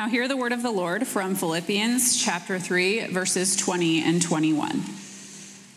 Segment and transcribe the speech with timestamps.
[0.00, 4.82] Now, hear the word of the Lord from Philippians chapter 3, verses 20 and 21.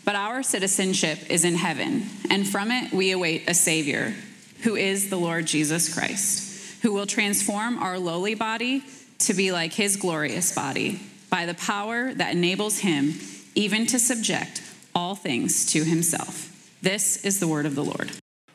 [0.06, 4.14] But our citizenship is in heaven, and from it we await a Savior,
[4.62, 8.82] who is the Lord Jesus Christ, who will transform our lowly body
[9.18, 13.12] to be like his glorious body by the power that enables him
[13.54, 14.62] even to subject
[14.94, 16.50] all things to himself.
[16.80, 18.10] This is the word of the Lord.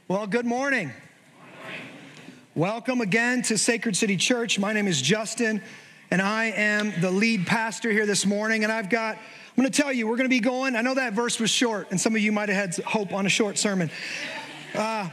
[0.08, 0.94] Well, good morning.
[2.56, 4.58] Welcome again to Sacred City Church.
[4.58, 5.62] My name is Justin,
[6.10, 8.64] and I am the lead pastor here this morning.
[8.64, 10.76] And I've got, I'm going to tell you, we're going to be going.
[10.76, 13.28] I know that verse was short, and some of you might have had hope on
[13.28, 13.92] a short sermon.
[14.74, 15.10] Uh,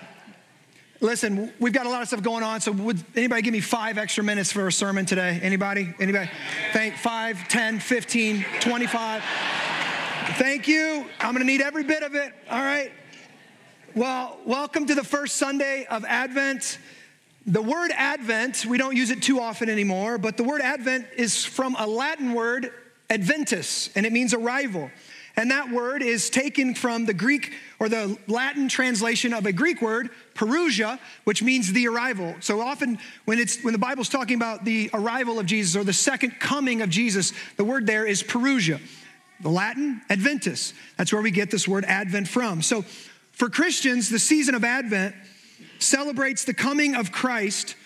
[1.01, 3.99] listen, we've got a lot of stuff going on, so would anybody give me five
[3.99, 5.39] extra minutes for a sermon today?
[5.43, 5.95] Anybody?
[6.01, 6.31] Anybody?
[6.73, 9.23] Thank five, 10, 15, 25.
[10.39, 11.05] Thank you.
[11.21, 12.33] I'm going to need every bit of it.
[12.51, 12.91] All right.
[13.95, 16.79] Well, welcome to the first Sunday of Advent.
[17.49, 21.45] The word Advent, we don't use it too often anymore, but the word Advent is
[21.45, 22.73] from a Latin word,
[23.09, 24.91] adventus, and it means arrival.
[25.37, 29.81] And that word is taken from the Greek or the Latin translation of a Greek
[29.81, 32.35] word, parousia, which means the arrival.
[32.41, 35.93] So often when it's when the Bible's talking about the arrival of Jesus or the
[35.93, 38.81] second coming of Jesus, the word there is parousia.
[39.41, 40.73] The Latin, adventus.
[40.97, 42.61] That's where we get this word Advent from.
[42.63, 42.83] So
[43.33, 45.15] for Christians, the season of Advent
[45.79, 47.77] celebrates the coming of Christ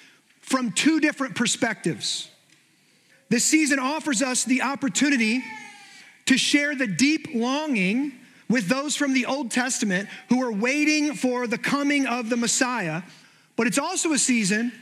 [0.41, 2.29] from two different perspectives.
[3.29, 5.43] This season offers us the opportunity
[6.27, 8.13] to share the deep longing
[8.49, 13.03] with those from the Old Testament who are waiting for the coming of the Messiah,
[13.57, 14.73] but it's also a season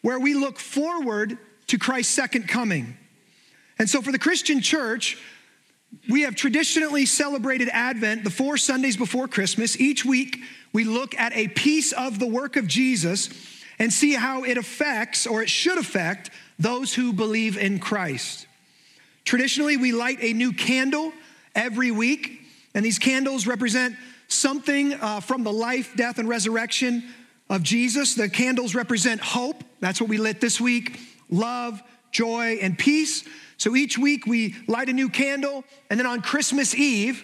[0.00, 2.96] where we look forward to Christ's second coming.
[3.78, 5.18] And so for the Christian church,
[6.08, 9.78] we have traditionally celebrated Advent the four Sundays before Christmas.
[9.78, 10.38] Each week,
[10.72, 13.28] we look at a piece of the work of Jesus
[13.78, 18.46] and see how it affects or it should affect those who believe in Christ.
[19.24, 21.12] Traditionally, we light a new candle
[21.54, 22.40] every week,
[22.74, 23.96] and these candles represent
[24.28, 27.04] something uh, from the life, death, and resurrection
[27.48, 28.14] of Jesus.
[28.14, 29.64] The candles represent hope.
[29.80, 31.00] That's what we lit this week
[31.30, 33.24] love, joy, and peace.
[33.60, 37.22] So each week we light a new candle, and then on Christmas Eve,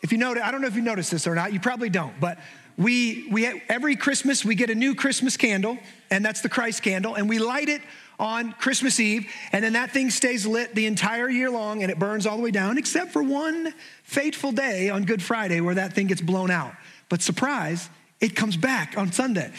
[0.00, 2.14] if you notice, I don't know if you noticed this or not, you probably don't,
[2.20, 2.38] but
[2.78, 5.76] we, we every Christmas we get a new Christmas candle,
[6.08, 7.82] and that's the Christ candle, and we light it
[8.20, 11.98] on Christmas Eve, and then that thing stays lit the entire year long and it
[11.98, 13.74] burns all the way down, except for one
[14.04, 16.74] fateful day on Good Friday where that thing gets blown out.
[17.08, 17.90] But surprise,
[18.20, 19.50] it comes back on Sunday.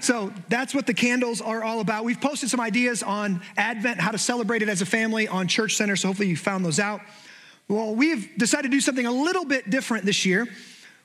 [0.00, 2.04] So that's what the candles are all about.
[2.04, 5.74] We've posted some ideas on Advent, how to celebrate it as a family on Church
[5.76, 7.00] Center, so hopefully you found those out.
[7.68, 10.46] Well, we've decided to do something a little bit different this year.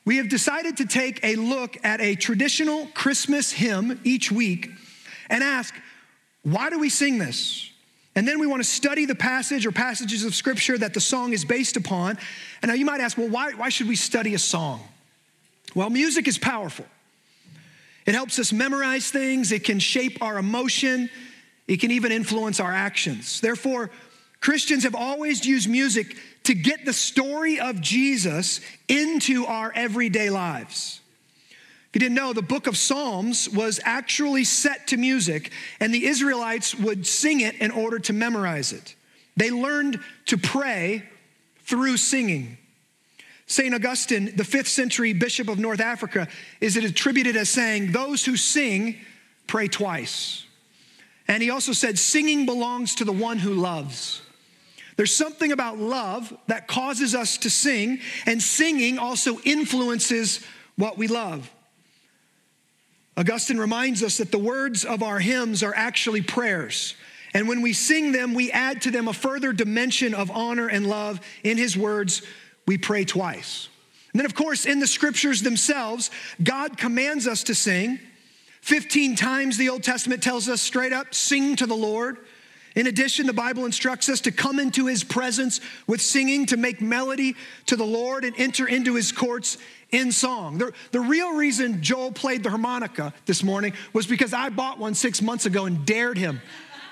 [0.06, 4.70] We have decided to take a look at a traditional Christmas hymn each week
[5.30, 5.74] and ask,
[6.44, 7.70] why do we sing this?
[8.16, 11.34] And then we want to study the passage or passages of scripture that the song
[11.34, 12.18] is based upon.
[12.62, 14.82] And now you might ask, well, why, why should we study a song?
[15.76, 16.86] Well, music is powerful.
[18.06, 21.10] It helps us memorize things, it can shape our emotion,
[21.68, 23.40] it can even influence our actions.
[23.42, 23.92] Therefore,
[24.40, 31.00] Christians have always used music to get the story of Jesus into our everyday lives.
[31.50, 36.06] If you didn't know, the book of Psalms was actually set to music, and the
[36.06, 38.96] Israelites would sing it in order to memorize it.
[39.38, 41.04] They learned to pray
[41.64, 42.58] through singing.
[43.52, 43.76] St.
[43.76, 46.28] Augustine, the fifth century bishop of North Africa,
[46.62, 48.98] is attributed as saying, Those who sing
[49.46, 50.46] pray twice.
[51.28, 54.22] And he also said, Singing belongs to the one who loves.
[54.96, 60.46] There's something about love that causes us to sing, and singing also influences
[60.78, 61.50] what we love.
[63.18, 66.96] Augustine reminds us that the words of our hymns are actually prayers.
[67.34, 70.88] And when we sing them, we add to them a further dimension of honor and
[70.88, 71.20] love.
[71.44, 72.22] In his words,
[72.72, 73.68] we pray twice.
[74.14, 76.10] And then, of course, in the scriptures themselves,
[76.42, 78.00] God commands us to sing.
[78.62, 82.16] 15 times the Old Testament tells us straight up sing to the Lord.
[82.74, 86.80] In addition, the Bible instructs us to come into his presence with singing, to make
[86.80, 87.36] melody
[87.66, 89.58] to the Lord, and enter into his courts
[89.92, 90.58] in song.
[90.58, 94.94] The, the real reason Joel played the harmonica this morning was because I bought one
[94.94, 96.40] six months ago and dared him.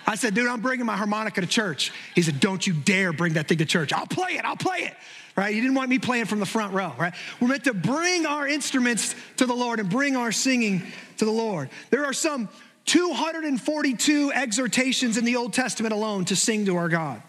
[0.10, 1.92] I said, dude, I'm bringing my harmonica to church.
[2.16, 3.94] He said, don't you dare bring that thing to church.
[3.94, 4.96] I'll play it, I'll play it.
[5.36, 5.54] Right?
[5.54, 7.14] He didn't want me playing from the front row, right?
[7.40, 10.82] We're meant to bring our instruments to the Lord and bring our singing
[11.18, 11.70] to the Lord.
[11.92, 12.50] There are some
[12.86, 17.22] 242 exhortations in the Old Testament alone to sing to our God.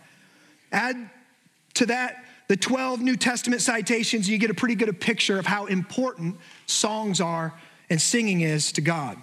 [0.72, 1.10] Add
[1.74, 5.66] to that the 12 New Testament citations, you get a pretty good picture of how
[5.66, 7.52] important songs are
[7.90, 9.18] and singing is to God.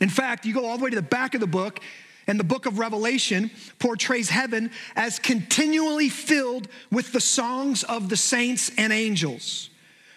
[0.00, 1.80] In fact, you go all the way to the back of the book,
[2.26, 8.16] and the book of Revelation portrays heaven as continually filled with the songs of the
[8.16, 9.70] saints and angels,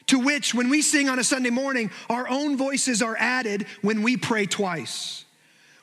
[0.08, 4.02] to which, when we sing on a Sunday morning, our own voices are added when
[4.02, 5.26] we pray twice.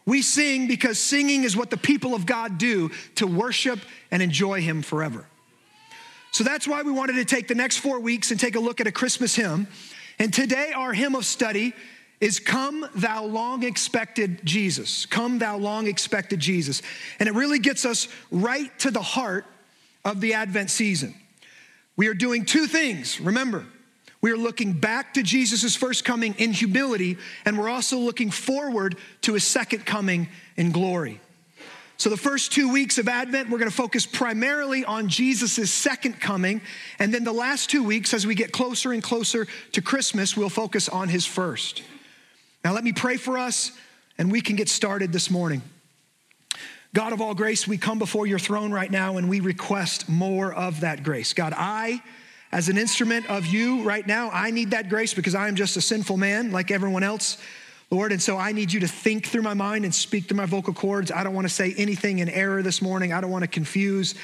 [0.04, 3.80] We sing because singing is what the people of God do to worship
[4.10, 5.26] and enjoy Him forever.
[6.30, 8.80] So that's why we wanted to take the next four weeks and take a look
[8.80, 9.66] at a Christmas hymn.
[10.18, 11.72] And today, our hymn of study
[12.20, 15.06] is Come Thou Long Expected Jesus.
[15.06, 16.82] Come Thou Long Expected Jesus.
[17.20, 19.44] And it really gets us right to the heart
[20.04, 21.14] of the Advent season.
[21.96, 23.66] We are doing two things, remember.
[24.20, 28.96] We are looking back to Jesus' first coming in humility, and we're also looking forward
[29.22, 31.20] to his second coming in glory.
[31.98, 36.20] So, the first two weeks of Advent, we're going to focus primarily on Jesus' second
[36.20, 36.60] coming.
[36.98, 40.50] And then the last two weeks, as we get closer and closer to Christmas, we'll
[40.50, 41.82] focus on his first.
[42.66, 43.70] Now, let me pray for us,
[44.18, 45.62] and we can get started this morning.
[46.92, 50.52] God of all grace, we come before your throne right now and we request more
[50.52, 51.32] of that grace.
[51.32, 52.02] God, I,
[52.50, 55.76] as an instrument of you right now, I need that grace because I am just
[55.76, 57.38] a sinful man like everyone else.
[57.92, 60.46] Lord, and so I need you to think through my mind and speak through my
[60.46, 61.12] vocal cords.
[61.12, 63.12] I don't want to say anything in error this morning.
[63.12, 64.16] I don't want to confuse.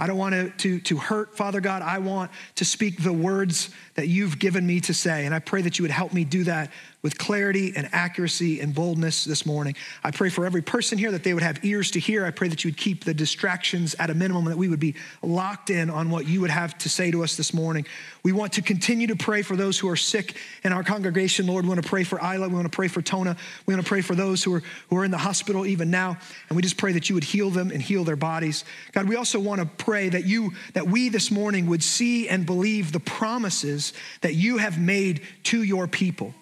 [0.00, 1.82] I don't want to, to, to hurt, Father God.
[1.82, 5.26] I want to speak the words that you've given me to say.
[5.26, 6.70] And I pray that you would help me do that
[7.02, 9.74] with clarity and accuracy and boldness this morning.
[10.04, 12.26] I pray for every person here that they would have ears to hear.
[12.26, 14.94] I pray that you would keep the distractions at a minimum, that we would be
[15.22, 17.86] locked in on what you would have to say to us this morning.
[18.22, 21.46] We want to continue to pray for those who are sick in our congregation.
[21.46, 22.48] Lord, we want to pray for Isla.
[22.48, 23.36] We want to pray for Tona.
[23.66, 26.18] We want to pray for those who are, who are in the hospital even now.
[26.48, 28.64] And we just pray that you would heal them and heal their bodies.
[28.92, 32.44] God, we also want to pray that you, that we this morning would see and
[32.44, 36.34] believe the promises that you have made to your people.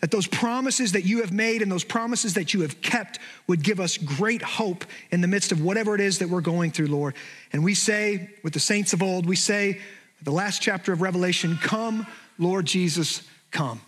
[0.00, 3.18] That those promises that you have made and those promises that you have kept
[3.48, 6.70] would give us great hope in the midst of whatever it is that we're going
[6.70, 7.14] through, Lord.
[7.52, 9.80] And we say, with the saints of old, we say,
[10.22, 12.06] the last chapter of Revelation, Come,
[12.38, 13.80] Lord Jesus, come.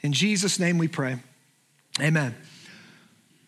[0.00, 1.18] In Jesus' name we pray.
[2.00, 2.34] Amen.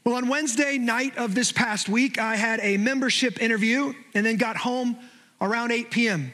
[0.05, 4.37] Well, on Wednesday night of this past week, I had a membership interview and then
[4.37, 4.99] got home
[5.41, 6.33] around 8 p.m.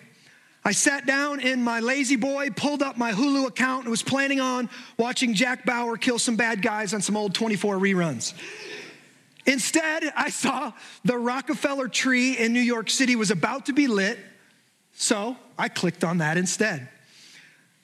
[0.65, 4.41] I sat down in my lazy boy, pulled up my Hulu account, and was planning
[4.41, 4.69] on
[4.99, 8.35] watching Jack Bauer kill some bad guys on some old 24 reruns.
[9.47, 10.73] Instead, I saw
[11.05, 14.19] the Rockefeller tree in New York City was about to be lit,
[14.93, 16.89] so I clicked on that instead.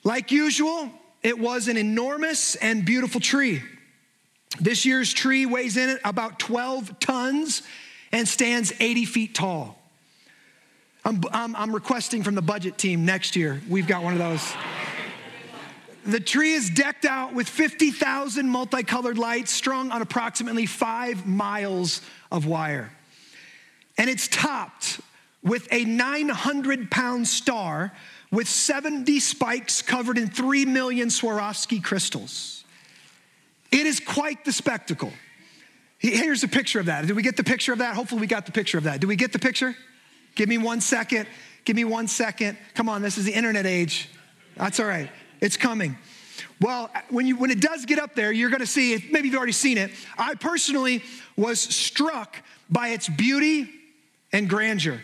[0.03, 0.91] Like usual,
[1.23, 3.63] it was an enormous and beautiful tree.
[4.59, 7.63] This year's tree weighs in at about 12 tons
[8.11, 9.76] and stands 80 feet tall.
[11.07, 13.61] I'm, I'm, I'm requesting from the budget team next year.
[13.69, 14.53] We've got one of those.
[16.05, 22.45] The tree is decked out with 50,000 multicolored lights strung on approximately five miles of
[22.45, 22.91] wire.
[23.97, 24.99] And it's topped
[25.41, 27.93] with a 900 pound star
[28.29, 32.65] with 70 spikes covered in 3 million Swarovski crystals.
[33.71, 35.13] It is quite the spectacle.
[35.99, 37.07] Here's a picture of that.
[37.07, 37.95] Did we get the picture of that?
[37.95, 38.99] Hopefully, we got the picture of that.
[38.99, 39.73] Did we get the picture?
[40.37, 41.27] Give me one second.
[41.65, 42.59] Give me one second.
[42.75, 44.07] Come on, this is the internet age.
[44.55, 45.09] That's all right.
[45.41, 45.97] It's coming.
[46.61, 49.03] Well, when, you, when it does get up there, you're going to see.
[49.11, 49.91] Maybe you've already seen it.
[50.15, 51.03] I personally
[51.35, 52.37] was struck
[52.69, 53.67] by its beauty
[54.31, 55.01] and grandeur.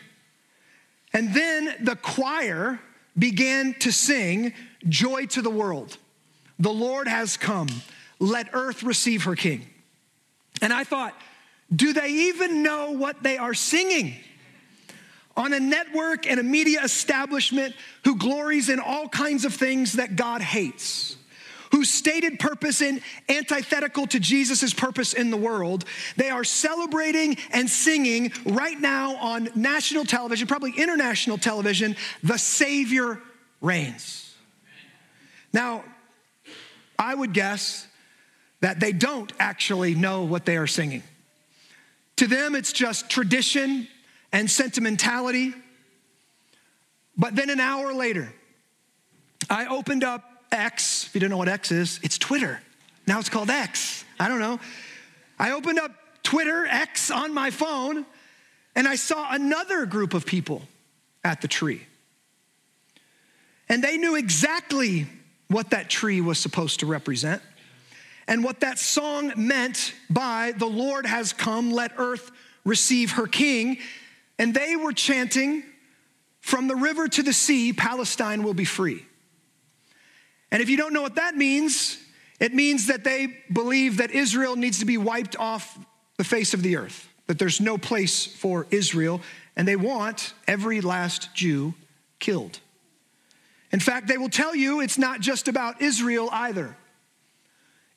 [1.13, 2.80] And then the choir
[3.18, 4.54] began to sing,
[4.87, 5.97] Joy to the world.
[6.59, 7.69] The Lord has come.
[8.19, 9.66] Let earth receive her king.
[10.61, 11.16] And I thought,
[11.75, 14.16] do they even know what they are singing?
[15.35, 20.16] On a network and a media establishment who glories in all kinds of things that
[20.16, 21.16] God hates,
[21.71, 25.85] whose stated purpose is antithetical to Jesus' purpose in the world.
[26.18, 33.19] They are celebrating and singing right now on national television, probably international television, the Savior
[33.59, 34.35] reigns.
[35.52, 35.83] Now,
[36.99, 37.87] I would guess
[38.61, 41.04] that they don't actually know what they are singing.
[42.18, 43.87] To them, it's just tradition
[44.33, 45.54] and sentimentality.
[47.16, 48.33] But then an hour later,
[49.49, 51.06] I opened up X.
[51.06, 52.59] If you don't know what X is, it's Twitter.
[53.07, 54.04] Now it's called X.
[54.19, 54.59] I don't know.
[55.40, 55.92] I opened up
[56.23, 58.06] Twitter, X on my phone,
[58.75, 60.63] and I saw another group of people
[61.23, 61.81] at the tree.
[63.69, 65.07] And they knew exactly
[65.47, 67.42] what that tree was supposed to represent
[68.28, 72.31] and what that song meant by the Lord has come, let earth
[72.66, 73.78] receive her king.
[74.44, 75.64] And they were chanting,
[76.42, 79.06] From the river to the sea, Palestine will be free.
[80.52, 81.97] And if you don't know what that means,
[82.42, 85.80] it means that they believe that Israel needs to be wiped off
[86.18, 87.07] the face of the earth.
[87.28, 89.21] that there's no place for Israel,
[89.56, 91.73] and they want every last Jew
[92.19, 92.59] killed.
[93.71, 96.76] In fact, they will tell you it's not just about Israel either.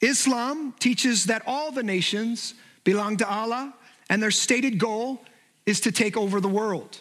[0.01, 3.75] Islam teaches that all the nations belong to Allah,
[4.09, 5.21] and their stated goal
[5.67, 7.01] is to take over the world.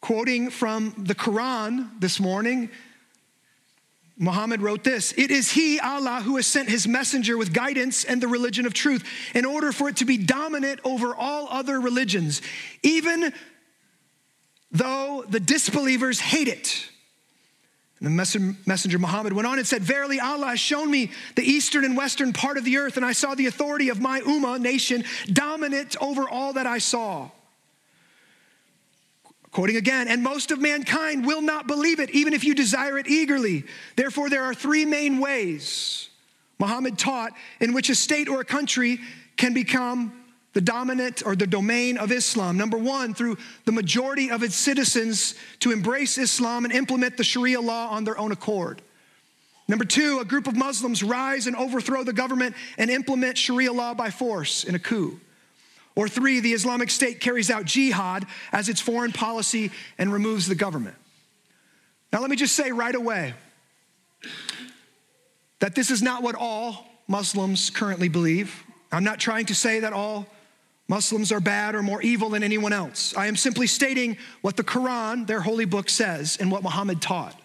[0.00, 2.70] Quoting from the Quran this morning,
[4.16, 8.20] Muhammad wrote this It is He, Allah, who has sent His messenger with guidance and
[8.20, 12.42] the religion of truth in order for it to be dominant over all other religions,
[12.82, 13.32] even
[14.70, 16.88] though the disbelievers hate it.
[18.00, 21.84] And the messenger Muhammad went on and said, Verily, Allah has shown me the eastern
[21.84, 25.04] and western part of the earth, and I saw the authority of my Ummah nation
[25.32, 27.30] dominant over all that I saw.
[29.52, 33.06] Quoting again, and most of mankind will not believe it, even if you desire it
[33.06, 33.64] eagerly.
[33.94, 36.08] Therefore, there are three main ways
[36.58, 38.98] Muhammad taught in which a state or a country
[39.36, 40.23] can become
[40.54, 42.56] the dominant or the domain of Islam.
[42.56, 47.60] Number one, through the majority of its citizens to embrace Islam and implement the Sharia
[47.60, 48.80] law on their own accord.
[49.66, 53.94] Number two, a group of Muslims rise and overthrow the government and implement Sharia law
[53.94, 55.20] by force in a coup.
[55.96, 60.54] Or three, the Islamic State carries out jihad as its foreign policy and removes the
[60.54, 60.96] government.
[62.12, 63.34] Now, let me just say right away
[65.60, 68.64] that this is not what all Muslims currently believe.
[68.92, 70.26] I'm not trying to say that all
[70.88, 73.16] Muslims are bad or more evil than anyone else.
[73.16, 77.40] I am simply stating what the Quran, their holy book, says and what Muhammad taught.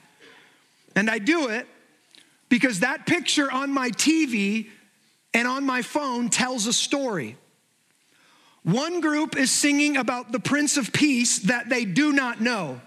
[0.96, 1.66] And I do it
[2.50, 4.70] because that picture on my TV
[5.34, 7.38] and on my phone tells a story.
[8.64, 12.82] One group is singing about the Prince of Peace that they do not know.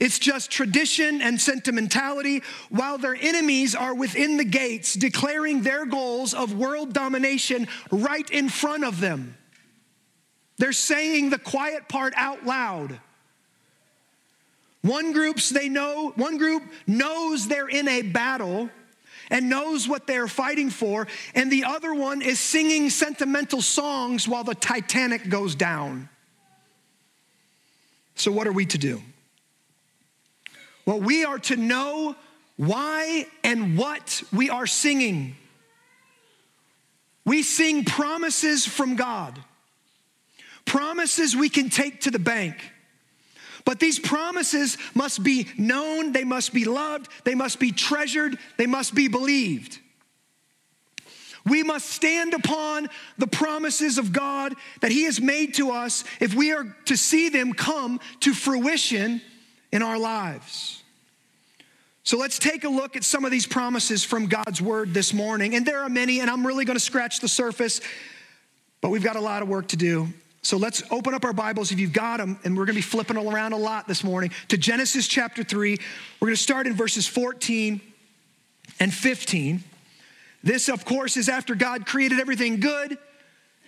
[0.00, 6.34] It's just tradition and sentimentality, while their enemies are within the gates declaring their goals
[6.34, 9.36] of world domination right in front of them.
[10.62, 13.00] They're saying the quiet part out loud.
[14.82, 18.70] One groups they know, one group knows they're in a battle
[19.28, 24.44] and knows what they're fighting for, and the other one is singing sentimental songs while
[24.44, 26.08] the Titanic goes down.
[28.14, 29.02] So, what are we to do?
[30.86, 32.14] Well, we are to know
[32.56, 35.34] why and what we are singing.
[37.24, 39.40] We sing promises from God,
[40.64, 42.56] promises we can take to the bank.
[43.64, 48.66] But these promises must be known, they must be loved, they must be treasured, they
[48.66, 49.78] must be believed.
[51.44, 52.88] We must stand upon
[53.18, 57.28] the promises of God that He has made to us if we are to see
[57.28, 59.20] them come to fruition
[59.72, 60.82] in our lives.
[62.04, 65.54] So let's take a look at some of these promises from God's Word this morning.
[65.54, 67.80] And there are many, and I'm really going to scratch the surface,
[68.80, 70.08] but we've got a lot of work to do.
[70.44, 72.82] So let's open up our Bibles if you've got them, and we're going to be
[72.82, 75.78] flipping around a lot this morning to Genesis chapter 3.
[76.18, 77.80] We're going to start in verses 14
[78.80, 79.62] and 15.
[80.42, 82.98] This, of course, is after God created everything good.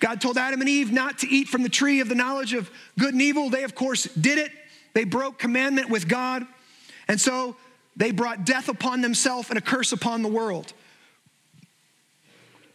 [0.00, 2.68] God told Adam and Eve not to eat from the tree of the knowledge of
[2.98, 3.50] good and evil.
[3.50, 4.50] They, of course, did it.
[4.94, 6.44] They broke commandment with God.
[7.06, 7.54] And so
[7.94, 10.72] they brought death upon themselves and a curse upon the world.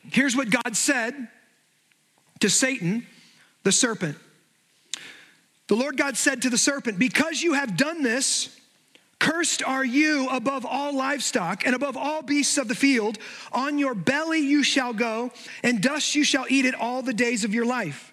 [0.10, 1.28] Here's what God said
[2.40, 3.06] to Satan
[3.64, 4.18] the serpent.
[5.68, 8.56] The Lord God said to the serpent, Because you have done this,
[9.20, 13.18] cursed are you above all livestock and above all beasts of the field.
[13.52, 15.32] On your belly you shall go,
[15.64, 18.12] and dust you shall eat it all the days of your life.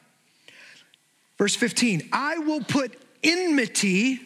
[1.38, 4.20] Verse 15, I will put enmity,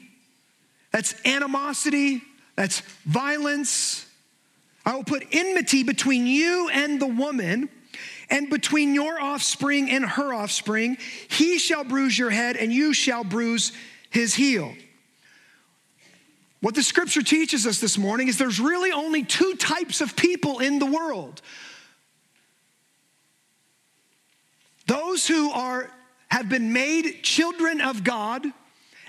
[0.92, 2.22] that's animosity,
[2.56, 4.06] that's violence.
[4.84, 7.68] I will put enmity between you and the woman
[8.30, 10.96] and between your offspring and her offspring,
[11.28, 13.72] he shall bruise your head, and you shall bruise
[14.10, 14.74] his heel.
[16.60, 20.58] What the scripture teaches us this morning is there's really only two types of people
[20.60, 21.42] in the world
[24.86, 25.88] those who are
[26.28, 28.44] have been made children of God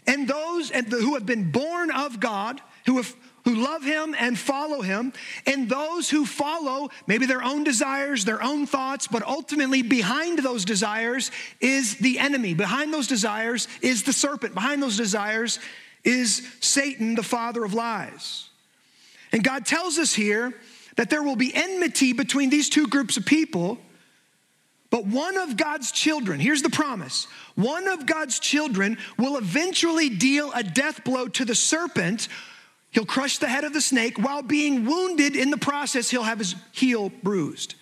[0.06, 4.82] and those who have been born of God who have who love him and follow
[4.82, 5.14] him,
[5.46, 10.66] and those who follow maybe their own desires, their own thoughts, but ultimately behind those
[10.66, 12.54] desires is the enemy.
[12.54, 14.54] Behind those desires is the serpent.
[14.54, 15.60] Behind those desires
[16.04, 18.50] is Satan, the father of lies.
[19.32, 20.54] And God tells us here
[20.98, 23.80] that there will be enmity between these two groups of people.
[24.90, 30.52] But one of God's children, here's the promise one of God's children will eventually deal
[30.54, 32.28] a death blow to the serpent
[32.92, 36.40] He'll crush the head of the snake while being wounded in the process, he'll have
[36.40, 37.76] his heel bruised.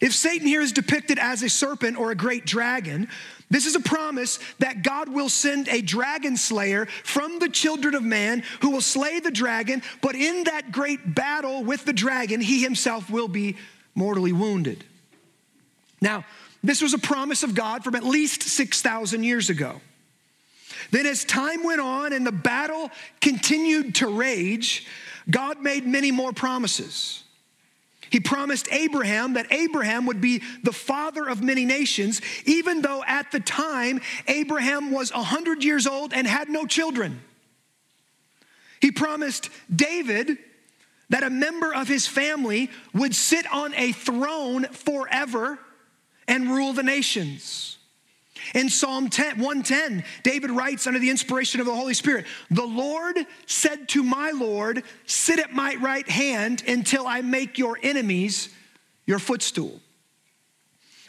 [0.00, 3.08] If Satan here is depicted as a serpent or a great dragon,
[3.50, 8.02] this is a promise that God will send a dragon slayer from the children of
[8.02, 12.62] man who will slay the dragon, but in that great battle with the dragon, he
[12.62, 13.56] himself will be
[13.94, 14.84] mortally wounded.
[16.00, 16.24] Now,
[16.62, 19.80] this was a promise of God from at least 6,000 years ago.
[20.90, 24.86] Then, as time went on and the battle continued to rage,
[25.28, 27.24] God made many more promises.
[28.10, 33.30] He promised Abraham that Abraham would be the father of many nations, even though at
[33.30, 37.20] the time Abraham was 100 years old and had no children.
[38.80, 40.38] He promised David
[41.10, 45.58] that a member of his family would sit on a throne forever
[46.26, 47.78] and rule the nations.
[48.54, 53.18] In Psalm 10, 110, David writes under the inspiration of the Holy Spirit The Lord
[53.46, 58.48] said to my Lord, Sit at my right hand until I make your enemies
[59.06, 59.80] your footstool.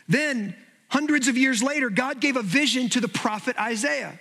[0.07, 0.55] Then,
[0.89, 4.19] hundreds of years later, God gave a vision to the prophet Isaiah.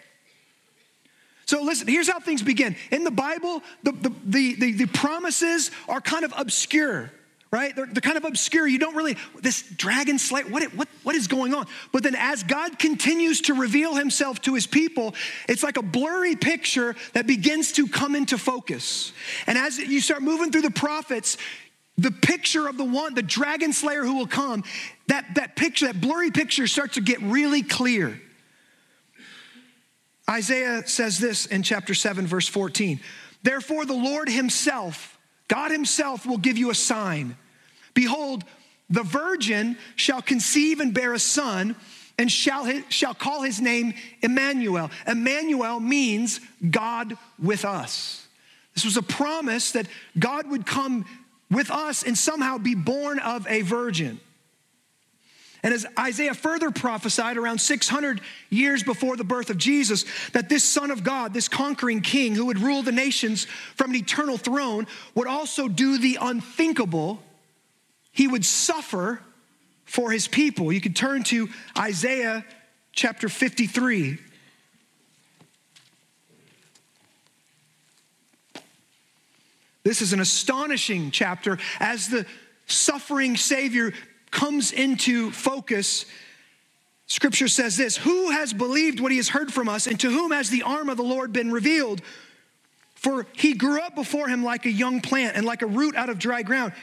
[1.47, 2.77] So listen, here's how things begin.
[2.93, 7.11] In the Bible, the, the, the, the, the promises are kind of obscure
[7.53, 7.75] right?
[7.75, 8.67] They're, they're, kind of obscure.
[8.67, 11.67] You don't really, this dragon slayer, what, what, what is going on?
[11.93, 15.15] But then as God continues to reveal himself to his people,
[15.49, 19.13] it's like a blurry picture that begins to come into focus.
[19.47, 21.37] And as you start moving through the prophets,
[21.99, 24.65] the picture of the one, the dragon slayer who will come,
[25.09, 28.21] that, that picture, that blurry picture starts to get really clear.
[30.29, 33.01] Isaiah says this in chapter 7, verse 14.
[33.43, 35.19] Therefore, the Lord himself,
[35.51, 37.37] God himself, will give you a sign.
[37.93, 38.45] Behold,
[38.89, 41.75] the virgin shall conceive and bear a son
[42.17, 44.93] and shall, shall call his name Emmanuel.
[45.09, 46.41] Emmanuel means
[46.71, 48.29] God with us.
[48.75, 51.05] This was a promise that God would come
[51.51, 54.21] with us and somehow be born of a virgin.
[55.63, 60.65] And as Isaiah further prophesied around 600 years before the birth of Jesus, that this
[60.65, 63.47] Son of God, this conquering king who would rule the nations
[63.77, 67.23] from an eternal throne, would also do the unthinkable
[68.13, 69.21] he would suffer
[69.85, 70.73] for his people.
[70.73, 72.45] You could turn to Isaiah
[72.93, 74.19] chapter 53.
[79.83, 82.27] This is an astonishing chapter as the
[82.67, 83.93] suffering Savior
[84.31, 86.07] comes into focus.
[87.07, 90.31] Scripture says this Who has believed what he has heard from us, and to whom
[90.31, 92.03] has the arm of the Lord been revealed?
[92.95, 96.11] For he grew up before him like a young plant and like a root out
[96.11, 96.75] of dry ground.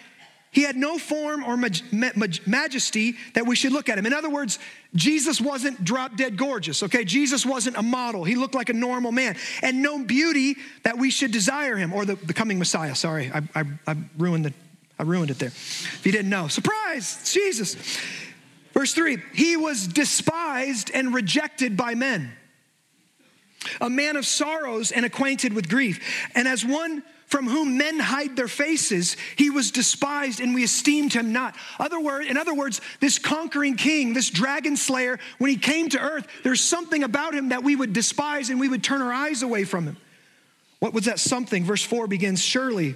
[0.50, 4.08] He had no form or majesty that we should look at him.
[4.08, 4.58] In other words,
[4.96, 7.04] Jesus wasn't drop dead gorgeous, okay?
[7.04, 8.24] Jesus wasn't a model.
[8.24, 9.36] He looked like a normal man.
[9.62, 12.96] And no beauty that we should desire him, or the, the coming Messiah.
[12.96, 14.54] Sorry, I, I, I, ruined the,
[15.00, 15.50] I ruined it there.
[15.50, 17.76] If you didn't know, surprise, it's Jesus.
[18.74, 22.32] Verse three, he was despised and rejected by men,
[23.82, 26.30] a man of sorrows and acquainted with grief.
[26.36, 31.12] And as one from whom men hide their faces, he was despised and we esteemed
[31.12, 31.56] him not.
[31.78, 36.00] Other word, in other words, this conquering king, this dragon slayer, when he came to
[36.00, 39.44] earth, there's something about him that we would despise and we would turn our eyes
[39.44, 39.98] away from him.
[40.80, 41.66] What was that something?
[41.66, 42.96] Verse 4 begins Surely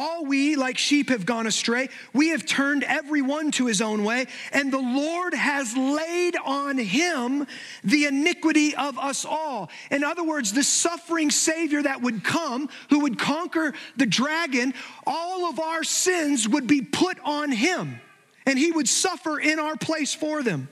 [0.00, 1.88] All we, like sheep, have gone astray.
[2.12, 6.78] We have turned every one to his own way, and the Lord has laid on
[6.78, 7.48] him
[7.82, 9.70] the iniquity of us all.
[9.90, 14.72] In other words, the suffering Savior that would come, who would conquer the dragon,
[15.04, 18.00] all of our sins would be put on him,
[18.46, 20.68] and he would suffer in our place for them.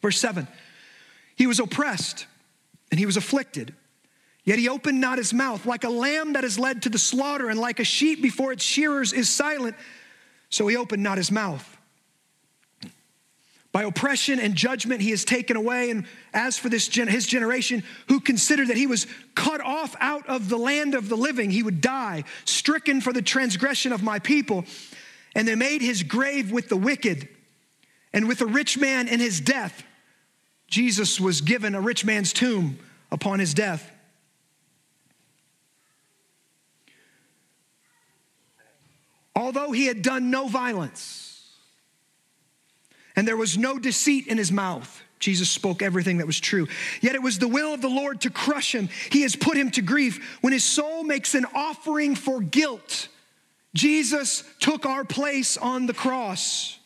[0.00, 0.48] Verse 7
[1.36, 2.26] he was oppressed
[2.90, 3.74] and he was afflicted.
[4.44, 7.48] Yet he opened not his mouth, like a lamb that is led to the slaughter,
[7.48, 9.74] and like a sheep before its shearers is silent,
[10.50, 11.70] so he opened not his mouth.
[13.72, 15.90] By oppression and judgment he is taken away.
[15.90, 20.48] And as for this his generation, who considered that he was cut off out of
[20.48, 24.64] the land of the living, he would die, stricken for the transgression of my people.
[25.34, 27.28] And they made his grave with the wicked
[28.12, 29.82] and with a rich man in his death
[30.74, 32.78] Jesus was given a rich man's tomb
[33.12, 33.92] upon his death.
[39.34, 41.50] Although he had done no violence
[43.16, 46.68] and there was no deceit in his mouth, Jesus spoke everything that was true.
[47.00, 48.88] Yet it was the will of the Lord to crush him.
[49.10, 50.38] He has put him to grief.
[50.42, 53.08] When his soul makes an offering for guilt,
[53.74, 56.78] Jesus took our place on the cross.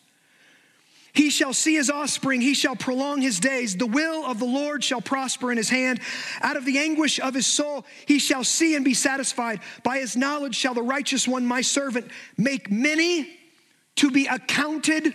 [1.18, 3.76] He shall see his offspring, he shall prolong his days.
[3.76, 5.98] The will of the Lord shall prosper in his hand.
[6.40, 9.58] Out of the anguish of his soul, he shall see and be satisfied.
[9.82, 13.36] By his knowledge shall the righteous one, my servant, make many
[13.96, 15.12] to be accounted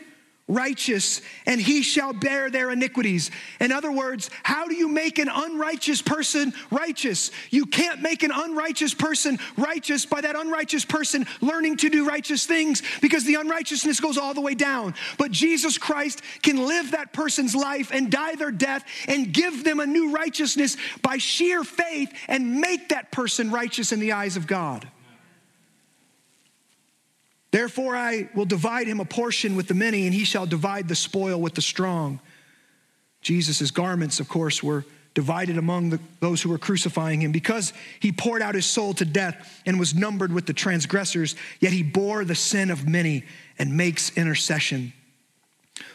[0.48, 3.32] righteous, and he shall bear their iniquities.
[3.62, 7.32] In other words, how do you make an unrighteous person righteous?
[7.50, 12.46] You can't make an unrighteous person righteous by that unrighteous person learning to do righteous
[12.46, 14.96] things because the unrighteousness goes all the way down.
[15.18, 19.80] But Jesus Christ can live that person's life and die their death and give them
[19.80, 24.46] a new righteousness by sheer faith and make that person righteous in the eyes of
[24.46, 24.88] God.
[27.54, 30.96] Therefore, I will divide him a portion with the many, and he shall divide the
[30.96, 32.20] spoil with the strong.
[33.22, 38.12] Jesus' garments, of course, were divided among the, those who were crucifying him because he
[38.12, 42.26] poured out his soul to death and was numbered with the transgressors, yet he bore
[42.26, 43.24] the sin of many
[43.60, 44.92] and makes intercession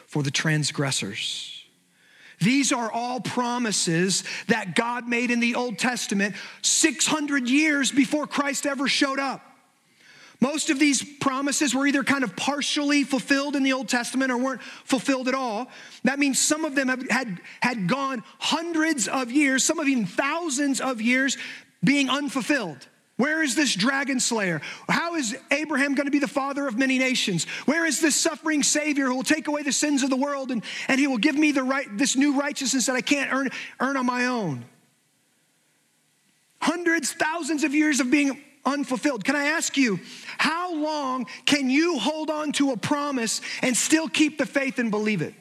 [0.06, 1.64] for the transgressors.
[2.40, 8.64] These are all promises that God made in the Old Testament 600 years before Christ
[8.64, 9.42] ever showed up.
[10.40, 14.38] Most of these promises were either kind of partially fulfilled in the Old Testament or
[14.38, 15.68] weren't fulfilled at all.
[16.04, 20.06] That means some of them have, had, had gone hundreds of years, some of even
[20.06, 21.36] thousands of years
[21.82, 22.86] being unfulfilled.
[23.16, 24.60] Where is this dragon slayer?
[24.88, 27.46] How is Abraham going to be the father of many nations?
[27.64, 30.62] Where is this suffering Savior who will take away the sins of the world and,
[30.86, 33.96] and he will give me the right, this new righteousness that I can't earn, earn
[33.96, 34.64] on my own?
[36.62, 39.24] Hundreds, thousands of years of being unfulfilled.
[39.24, 40.00] Can I ask you,
[40.38, 44.90] how long can you hold on to a promise and still keep the faith and
[44.90, 45.34] believe it?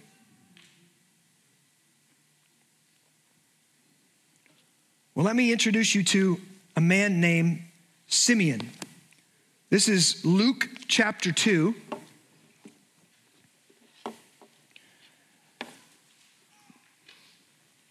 [5.15, 6.39] Well, let me introduce you to
[6.75, 7.63] a man named
[8.08, 8.69] Simeon.
[9.69, 11.73] This is Luke chapter 2.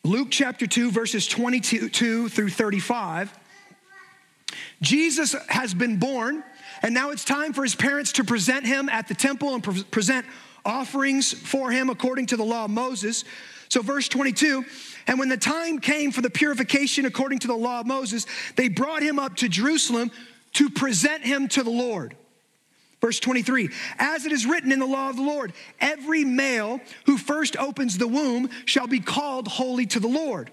[0.05, 1.89] Luke chapter 2, verses 22
[2.29, 3.37] through 35.
[4.83, 6.45] Jesus has been born,
[6.83, 9.83] and now it's time for his parents to present him at the temple and pre-
[9.85, 10.27] present
[10.65, 13.25] offerings for him according to the law of Moses.
[13.69, 14.65] So, verse 22
[15.07, 18.69] And when the time came for the purification according to the law of Moses, they
[18.69, 20.11] brought him up to Jerusalem
[20.55, 22.17] to present him to the Lord.
[23.01, 27.17] Verse 23 As it is written in the law of the Lord, every male who
[27.17, 30.51] first opens the womb shall be called holy to the Lord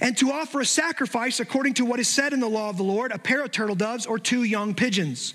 [0.00, 2.84] and to offer a sacrifice according to what is said in the law of the
[2.84, 5.34] Lord a pair of turtle doves or two young pigeons.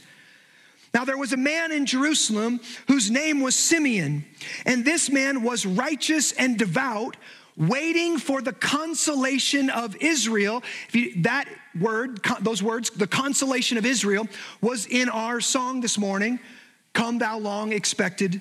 [0.94, 4.26] Now, there was a man in Jerusalem whose name was Simeon,
[4.66, 7.18] and this man was righteous and devout,
[7.58, 10.62] waiting for the consolation of Israel.
[10.92, 11.48] You, that
[11.80, 14.28] word, those words, the consolation of Israel,
[14.62, 16.40] was in our song this morning
[16.94, 18.40] Come, thou long expected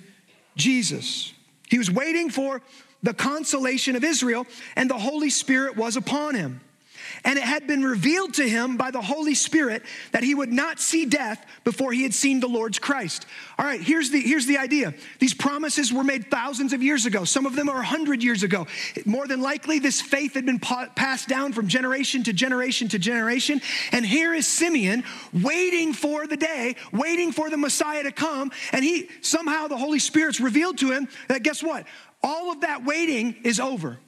[0.56, 1.32] Jesus.
[1.70, 2.60] He was waiting for
[3.02, 6.60] the consolation of Israel, and the Holy Spirit was upon him.
[7.24, 10.80] And it had been revealed to him by the Holy Spirit that he would not
[10.80, 13.26] see death before he had seen the Lord's Christ.
[13.58, 14.94] All right, here's the, here's the idea.
[15.18, 17.24] These promises were made thousands of years ago.
[17.24, 18.66] Some of them are 100 years ago.
[19.04, 23.60] More than likely, this faith had been passed down from generation to generation to generation.
[23.92, 28.50] And here is Simeon waiting for the day, waiting for the Messiah to come.
[28.72, 31.86] And he somehow the Holy Spirit's revealed to him that guess what?
[32.22, 33.98] All of that waiting is over.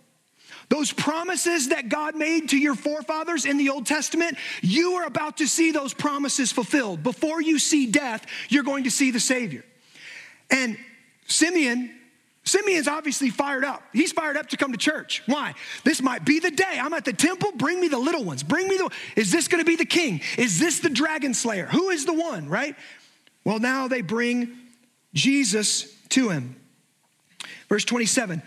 [0.69, 5.39] Those promises that God made to your forefathers in the Old Testament, you are about
[5.39, 7.03] to see those promises fulfilled.
[7.03, 9.65] Before you see death, you're going to see the Savior.
[10.51, 10.79] And
[11.27, 11.91] Simeon,
[12.45, 13.83] Simeon's obviously fired up.
[13.93, 15.23] He's fired up to come to church.
[15.27, 15.55] Why?
[15.83, 16.79] This might be the day.
[16.81, 17.53] I'm at the temple.
[17.57, 18.43] Bring me the little ones.
[18.43, 18.91] Bring me the.
[19.17, 20.21] Is this going to be the king?
[20.39, 21.67] Is this the dragon slayer?
[21.67, 22.77] Who is the one, right?
[23.45, 24.57] Well, now they bring
[25.15, 26.57] Jesus to him.
[27.75, 28.41] Verse 27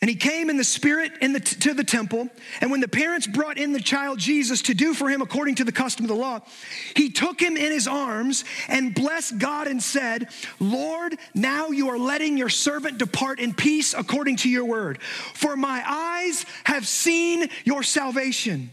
[0.00, 2.28] and he came in the spirit in the to the temple.
[2.60, 5.64] And when the parents brought in the child Jesus to do for him according to
[5.64, 6.40] the custom of the law,
[6.96, 11.98] he took him in his arms and blessed God and said, Lord, now you are
[11.98, 15.00] letting your servant depart in peace according to your word.
[15.00, 18.72] For my eyes have seen your salvation.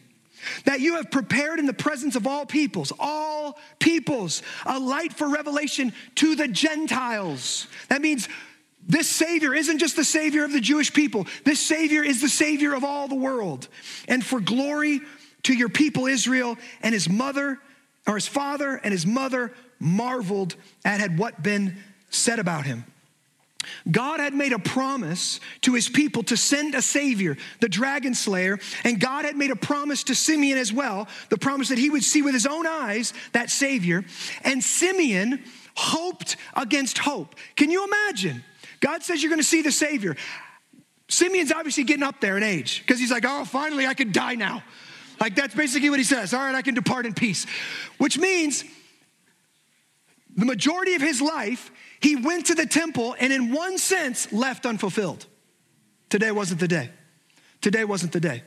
[0.66, 5.30] That you have prepared in the presence of all peoples, all peoples, a light for
[5.30, 7.68] revelation to the Gentiles.
[7.90, 8.28] That means
[8.88, 12.74] this Savior isn't just the Savior of the Jewish people, this Savior is the Savior
[12.74, 13.68] of all the world.
[14.08, 15.02] And for glory
[15.44, 17.60] to your people Israel, and his mother,
[18.08, 21.78] or his father and his mother marveled at had what been
[22.10, 22.86] said about him.
[23.90, 28.60] God had made a promise to his people to send a savior, the dragon slayer,
[28.84, 32.04] and God had made a promise to Simeon as well, the promise that he would
[32.04, 34.04] see with his own eyes that savior.
[34.44, 35.44] And Simeon
[35.76, 37.36] hoped against hope.
[37.56, 38.44] Can you imagine?
[38.82, 40.18] God says you're going to see the Savior.
[41.08, 44.36] Simeon's obviously getting up there in age because he's like, oh, finally I can die
[44.36, 44.64] now.
[45.20, 46.34] Like that's basically what he says.
[46.34, 47.46] All right, I can depart in peace.
[47.98, 48.66] Which means
[50.36, 54.66] the majority of his life, he went to the temple and, in one sense, left
[54.66, 55.26] unfulfilled.
[56.10, 56.90] Today wasn't the day.
[57.62, 58.44] Today wasn't the day.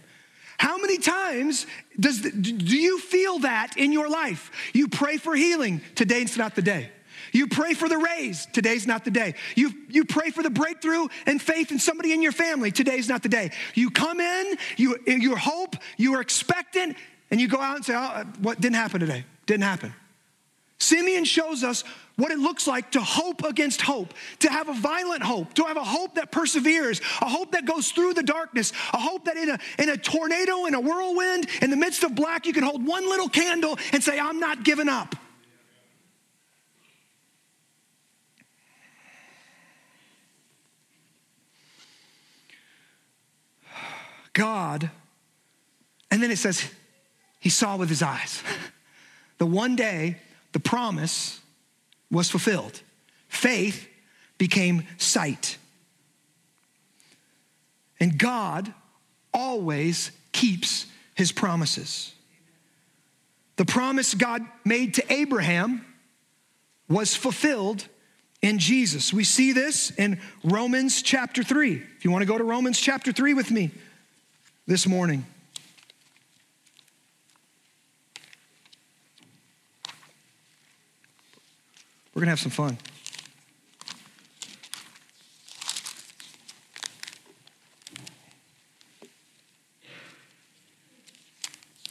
[0.58, 1.66] How many times
[1.98, 4.50] does the, do you feel that in your life?
[4.72, 5.80] You pray for healing.
[5.94, 6.90] Today's not the day.
[7.34, 8.46] You pray for the raise.
[8.46, 9.34] Today's not the day.
[9.56, 12.70] You, you pray for the breakthrough and faith in somebody in your family.
[12.70, 13.50] Today's not the day.
[13.74, 16.96] You come in, you, you hope, you are expectant,
[17.32, 19.24] and you go out and say, oh, what didn't happen today?
[19.46, 19.92] Didn't happen.
[20.78, 21.82] Simeon shows us
[22.14, 25.76] what it looks like to hope against hope, to have a violent hope, to have
[25.76, 29.50] a hope that perseveres, a hope that goes through the darkness, a hope that in
[29.50, 32.86] a, in a tornado, in a whirlwind, in the midst of black, you can hold
[32.86, 35.16] one little candle and say, I'm not giving up.
[44.34, 44.90] God,
[46.10, 46.68] and then it says,
[47.40, 48.42] he saw with his eyes.
[49.38, 50.18] The one day
[50.52, 51.40] the promise
[52.08, 52.80] was fulfilled.
[53.26, 53.88] Faith
[54.38, 55.58] became sight.
[57.98, 58.72] And God
[59.32, 62.12] always keeps his promises.
[63.56, 65.84] The promise God made to Abraham
[66.88, 67.86] was fulfilled
[68.40, 69.12] in Jesus.
[69.12, 71.82] We see this in Romans chapter 3.
[71.96, 73.72] If you want to go to Romans chapter 3 with me
[74.66, 75.26] this morning.
[82.14, 82.78] We're going to have some fun.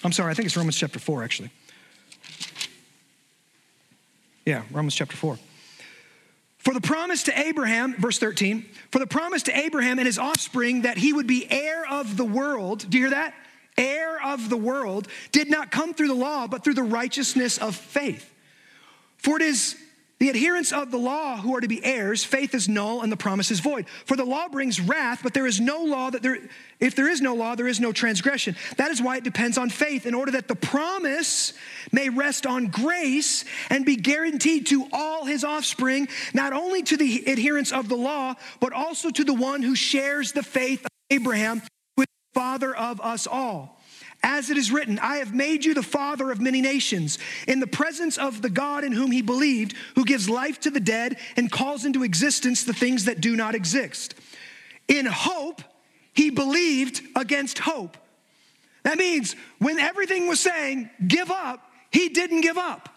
[0.06, 1.50] I'm sorry, I think it's Romans chapter 4, actually.
[4.46, 5.38] Yeah, Romans chapter 4.
[6.64, 10.84] For the promise to Abraham, verse 13, for the promise to Abraham and his offspring
[10.84, 13.34] that he would be heir of the world, do you hear that?
[13.78, 17.76] Heir of the world did not come through the law, but through the righteousness of
[17.76, 18.34] faith.
[19.18, 19.76] For it is
[20.20, 23.18] the adherents of the law who are to be heirs, faith is null and the
[23.18, 23.90] promise is void.
[24.06, 26.38] For the law brings wrath, but there is no law that there,
[26.80, 28.56] if there is no law, there is no transgression.
[28.78, 31.54] That is why it depends on faith, in order that the promise
[31.92, 37.28] may rest on grace and be guaranteed to all his offspring, not only to the
[37.28, 41.62] adherents of the law, but also to the one who shares the faith of Abraham,
[41.98, 43.83] who is the father of us all.
[44.26, 47.68] As it is written, I have made you the father of many nations, in the
[47.68, 51.52] presence of the God in whom he believed, who gives life to the dead and
[51.52, 54.16] calls into existence the things that do not exist.
[54.88, 55.62] In hope,
[56.14, 57.98] he believed against hope.
[58.84, 62.90] That means when everything was saying, give up, he didn't give up.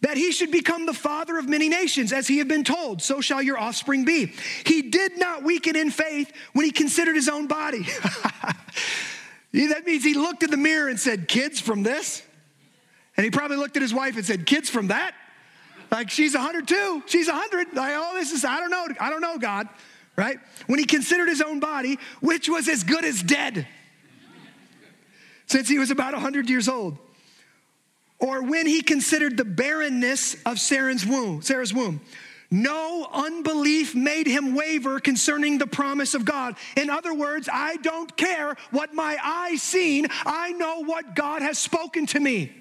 [0.00, 3.20] That he should become the father of many nations, as he had been told, so
[3.20, 4.32] shall your offspring be.
[4.66, 7.86] He did not weaken in faith when he considered his own body.
[9.52, 12.22] That means he looked in the mirror and said, Kids from this?
[13.16, 15.14] And he probably looked at his wife and said, Kids from that?
[15.90, 17.74] Like she's 102, she's 100.
[17.74, 19.68] Like, oh, this is, I don't know, I don't know, God,
[20.16, 20.38] right?
[20.66, 23.66] When he considered his own body, which was as good as dead
[25.46, 26.96] since he was about 100 years old.
[28.18, 32.00] Or when he considered the barrenness of Sarah's womb, Sarah's womb.
[32.52, 36.54] No unbelief made him waver concerning the promise of God.
[36.76, 41.58] In other words, I don't care what my eyes seen, I know what God has
[41.58, 42.52] spoken to me.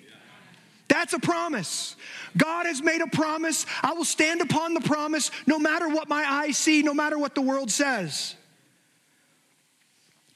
[0.88, 1.98] That's a promise.
[2.38, 3.66] God has made a promise.
[3.84, 7.36] I will stand upon the promise no matter what my eyes see, no matter what
[7.36, 8.36] the world says.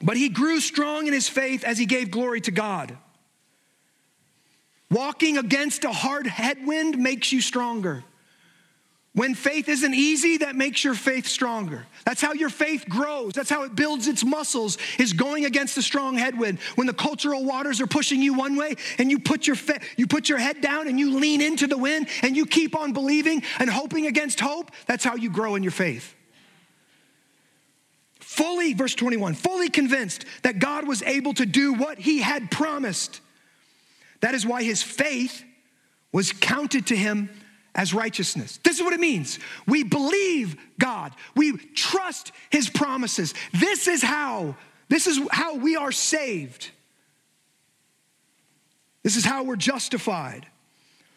[0.02, 2.94] But he grew strong in his faith as he gave glory to God.
[4.90, 8.04] Walking against a hard headwind makes you stronger.
[9.16, 11.86] When faith isn't easy, that makes your faith stronger.
[12.04, 13.32] That's how your faith grows.
[13.32, 16.58] That's how it builds its muscles, is going against a strong headwind.
[16.74, 20.06] When the cultural waters are pushing you one way and you put your, fa- you
[20.06, 23.42] put your head down and you lean into the wind and you keep on believing
[23.58, 26.14] and hoping against hope, that's how you grow in your faith.
[28.20, 33.22] Fully, verse 21, fully convinced that God was able to do what he had promised.
[34.20, 35.42] That is why his faith
[36.12, 37.30] was counted to him
[37.76, 38.58] as righteousness.
[38.64, 39.38] This is what it means.
[39.66, 41.12] We believe God.
[41.36, 43.34] We trust his promises.
[43.52, 44.56] This is how
[44.88, 46.70] this is how we are saved.
[49.02, 50.46] This is how we're justified.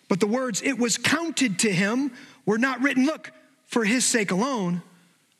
[0.07, 2.11] But the words it was counted to him
[2.45, 3.31] were not written look
[3.67, 4.81] for his sake alone,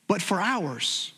[0.08, 1.12] but for ours.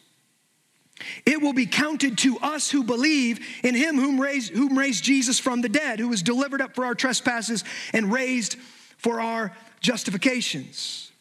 [1.26, 5.40] It will be counted to us who believe in him whom raised, whom raised Jesus
[5.40, 8.56] from the dead, who was delivered up for our trespasses and raised
[8.98, 11.12] for our justifications.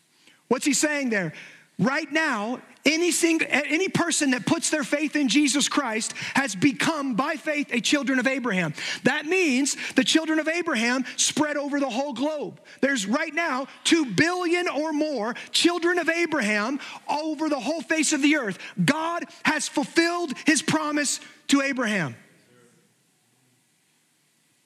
[0.48, 1.32] What's he saying there?
[1.78, 7.14] Right now, any, single, any person that puts their faith in Jesus Christ has become,
[7.14, 8.74] by faith, a children of Abraham.
[9.04, 12.60] That means the children of Abraham spread over the whole globe.
[12.80, 18.22] There's right now 2 billion or more children of Abraham over the whole face of
[18.22, 18.58] the earth.
[18.82, 22.16] God has fulfilled his promise to Abraham.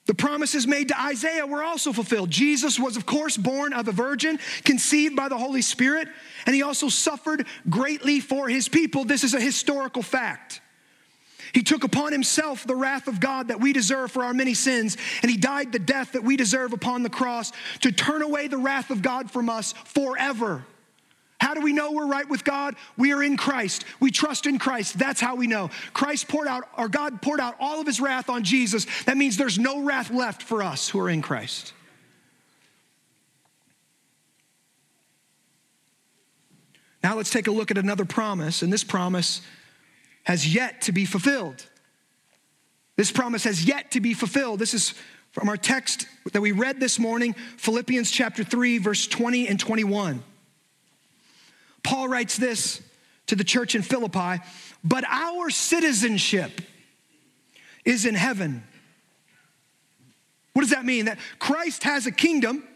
[0.05, 2.29] The promises made to Isaiah were also fulfilled.
[2.29, 6.07] Jesus was, of course, born of a virgin, conceived by the Holy Spirit,
[6.45, 9.03] and he also suffered greatly for his people.
[9.03, 10.61] This is a historical fact.
[11.53, 14.97] He took upon himself the wrath of God that we deserve for our many sins,
[15.21, 18.57] and he died the death that we deserve upon the cross to turn away the
[18.57, 20.65] wrath of God from us forever.
[21.39, 22.75] How do we know we're right with God?
[22.97, 23.85] We are in Christ.
[23.99, 24.97] We trust in Christ.
[24.97, 25.69] That's how we know.
[25.93, 28.85] Christ poured out, or God poured out all of his wrath on Jesus.
[29.03, 31.73] That means there's no wrath left for us who are in Christ.
[37.03, 39.41] Now let's take a look at another promise, and this promise
[40.23, 41.67] has yet to be fulfilled.
[42.95, 44.59] This promise has yet to be fulfilled.
[44.59, 44.95] This is
[45.31, 50.23] from our text that we read this morning, Philippians chapter 3, verse 20 and 21.
[51.85, 52.81] Paul writes this
[53.27, 54.41] to the church in Philippi,
[54.83, 56.61] but our citizenship
[57.85, 58.63] is in heaven.
[60.53, 61.05] What does that mean?
[61.05, 62.67] That Christ has a kingdom.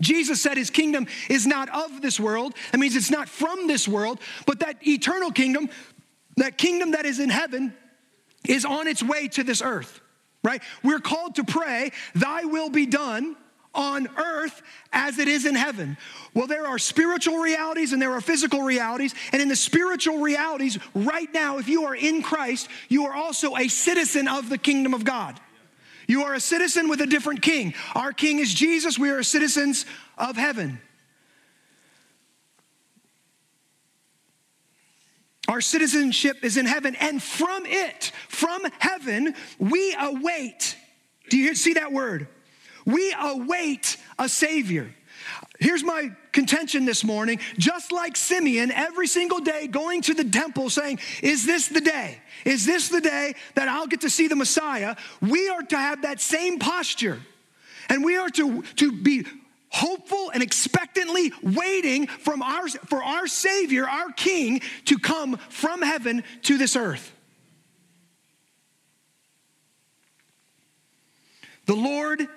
[0.00, 2.54] Jesus said his kingdom is not of this world.
[2.70, 5.68] That means it's not from this world, but that eternal kingdom,
[6.36, 7.74] that kingdom that is in heaven,
[8.46, 10.00] is on its way to this earth,
[10.44, 10.62] right?
[10.84, 13.34] We're called to pray, Thy will be done
[13.76, 14.62] on earth
[14.92, 15.96] as it is in heaven.
[16.34, 19.14] Well, there are spiritual realities and there are physical realities.
[19.32, 23.56] And in the spiritual realities, right now, if you are in Christ, you are also
[23.56, 25.38] a citizen of the kingdom of God.
[26.08, 27.74] You are a citizen with a different king.
[27.94, 28.98] Our king is Jesus.
[28.98, 29.86] We are citizens
[30.16, 30.80] of heaven.
[35.48, 40.76] Our citizenship is in heaven, and from it, from heaven, we await.
[41.30, 42.26] Do you see that word?
[42.86, 44.94] We await a Savior.
[45.58, 47.40] Here's my contention this morning.
[47.58, 52.18] Just like Simeon, every single day going to the temple saying, Is this the day?
[52.44, 54.96] Is this the day that I'll get to see the Messiah?
[55.20, 57.20] We are to have that same posture.
[57.88, 59.24] And we are to, to be
[59.68, 66.22] hopeful and expectantly waiting from our, for our Savior, our King, to come from heaven
[66.42, 67.12] to this earth.
[71.66, 72.28] The Lord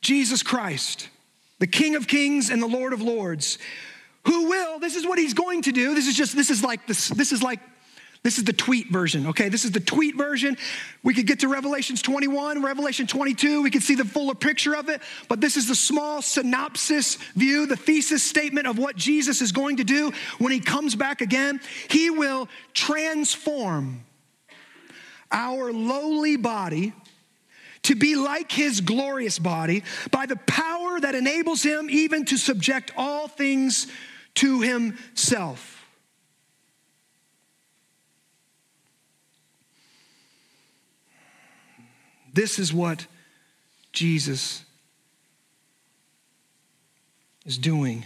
[0.00, 1.08] Jesus Christ,
[1.58, 3.58] the King of Kings and the Lord of Lords,
[4.26, 5.94] who will, this is what he's going to do.
[5.94, 7.60] This is just, this is like this, this is like
[8.22, 9.48] this is the tweet version, okay?
[9.48, 10.58] This is the tweet version.
[11.02, 13.62] We could get to Revelations 21, Revelation 22.
[13.62, 17.64] We could see the fuller picture of it, but this is the small synopsis view,
[17.64, 21.60] the thesis statement of what Jesus is going to do when he comes back again.
[21.88, 24.04] He will transform
[25.32, 26.92] our lowly body
[27.82, 32.92] to be like his glorious body by the power that enables him even to subject
[32.96, 33.86] all things
[34.34, 35.84] to himself.
[42.32, 43.06] This is what
[43.92, 44.64] Jesus
[47.44, 48.04] is doing.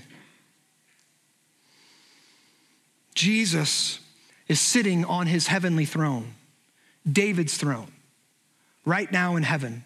[3.14, 4.00] Jesus
[4.48, 6.34] is sitting on his heavenly throne,
[7.10, 7.93] David's throne
[8.84, 9.84] right now in heaven.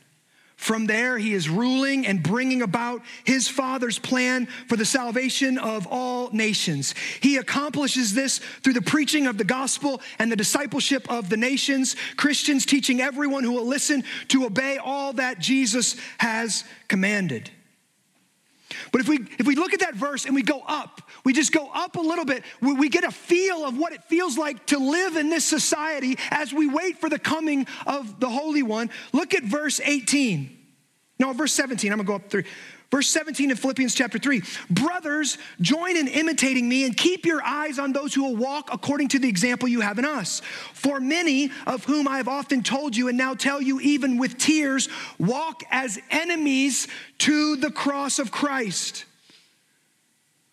[0.58, 5.86] From there, he is ruling and bringing about his Father's plan for the salvation of
[5.86, 6.96] all nations.
[7.20, 11.94] He accomplishes this through the preaching of the gospel and the discipleship of the nations,
[12.16, 17.52] Christians teaching everyone who will listen to obey all that Jesus has commanded.
[18.92, 21.52] But if we if we look at that verse and we go up, we just
[21.52, 24.66] go up a little bit, we, we, get a feel of what it feels like
[24.66, 28.90] to live in this society as we wait for the coming of the Holy One.
[29.12, 30.56] Look at verse 18.
[31.18, 31.90] No, verse 17.
[31.90, 32.44] I'm gonna go up through.
[32.90, 37.78] Verse 17 in Philippians chapter 3 Brothers, join in imitating me and keep your eyes
[37.78, 40.40] on those who will walk according to the example you have in us.
[40.72, 44.38] For many of whom I have often told you and now tell you, even with
[44.38, 49.04] tears, walk as enemies to the cross of Christ.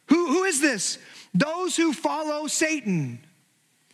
[0.07, 0.97] Who, who is this?
[1.33, 3.19] Those who follow Satan.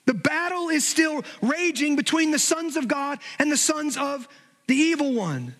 [0.06, 4.28] The battle is still raging between the sons of God and the sons of
[4.68, 5.54] the evil one.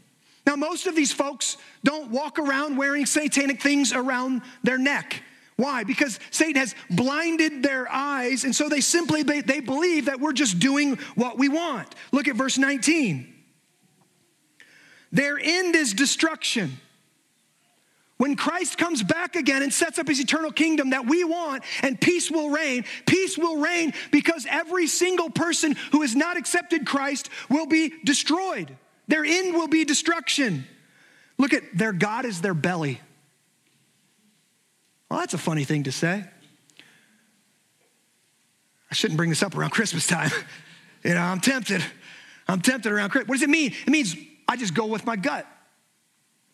[0.46, 5.22] Now, most of these folks don't walk around wearing satanic things around their neck.
[5.56, 5.84] Why?
[5.84, 10.34] Because Satan has blinded their eyes, and so they simply they, they believe that we're
[10.34, 11.94] just doing what we want.
[12.12, 13.32] Look at verse 19.
[15.12, 16.80] Their end is destruction.
[18.18, 22.00] when Christ comes back again and sets up his eternal kingdom that we want and
[22.00, 27.30] peace will reign, peace will reign because every single person who has not accepted Christ
[27.50, 28.76] will be destroyed.
[29.08, 30.66] Their end will be destruction.
[31.38, 33.02] Look at their God is their belly.
[35.10, 36.24] Well, that's a funny thing to say.
[38.90, 40.32] I shouldn't bring this up around Christmas time.
[41.04, 41.84] you know, I'm tempted.
[42.48, 43.30] I'm tempted around Christmas.
[43.30, 43.74] What does it mean?
[43.86, 44.16] It means
[44.48, 45.48] I just go with my gut.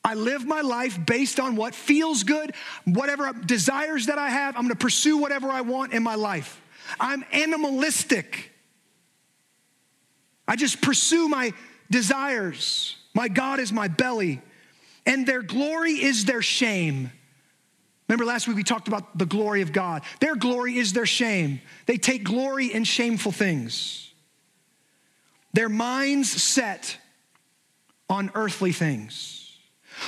[0.03, 2.53] I live my life based on what feels good,
[2.85, 4.55] whatever desires that I have.
[4.55, 6.61] I'm going to pursue whatever I want in my life.
[6.99, 8.53] I'm animalistic.
[10.47, 11.51] I just pursue my
[11.89, 12.95] desires.
[13.13, 14.41] My God is my belly,
[15.05, 17.11] and their glory is their shame.
[18.07, 20.03] Remember last week we talked about the glory of God.
[20.19, 21.61] Their glory is their shame.
[21.87, 24.13] They take glory in shameful things.
[25.53, 26.97] Their minds set
[28.09, 29.57] on earthly things.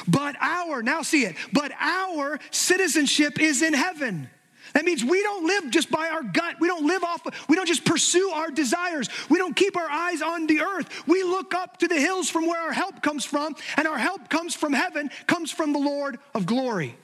[0.07, 4.29] But our, now see it, but our citizenship is in heaven.
[4.73, 6.55] That means we don't live just by our gut.
[6.59, 9.09] We don't live off, we don't just pursue our desires.
[9.29, 11.07] We don't keep our eyes on the earth.
[11.07, 14.29] We look up to the hills from where our help comes from, and our help
[14.29, 16.95] comes from heaven, comes from the Lord of glory.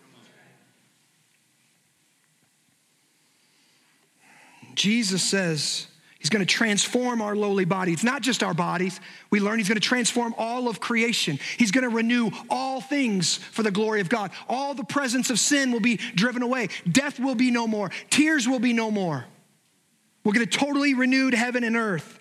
[4.76, 5.88] Jesus says,
[6.26, 7.94] He's going to transform our lowly body.
[7.94, 9.00] It's not just our bodies.
[9.30, 11.38] We learn He's going to transform all of creation.
[11.56, 14.32] He's going to renew all things for the glory of God.
[14.50, 16.70] All the presence of sin will be driven away.
[16.92, 17.92] Death will be no more.
[18.10, 19.24] Tears will be no more.
[20.24, 22.20] We'll get a totally renewed heaven and earth.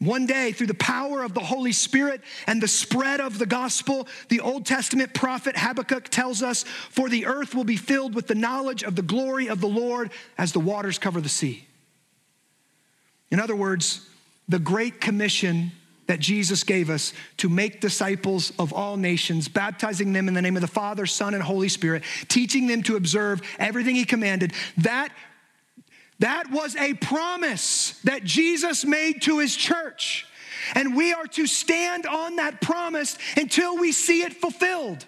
[0.00, 4.08] One day, through the power of the Holy Spirit and the spread of the gospel,
[4.28, 8.34] the Old Testament prophet Habakkuk tells us, For the earth will be filled with the
[8.34, 11.67] knowledge of the glory of the Lord as the waters cover the sea.
[13.30, 14.08] In other words,
[14.48, 15.72] the Great Commission
[16.06, 20.56] that Jesus gave us to make disciples of all nations, baptizing them in the name
[20.56, 25.10] of the Father, Son, and Holy Spirit, teaching them to observe everything He commanded, that,
[26.18, 30.26] that was a promise that Jesus made to His church.
[30.74, 35.04] And we are to stand on that promise until we see it fulfilled.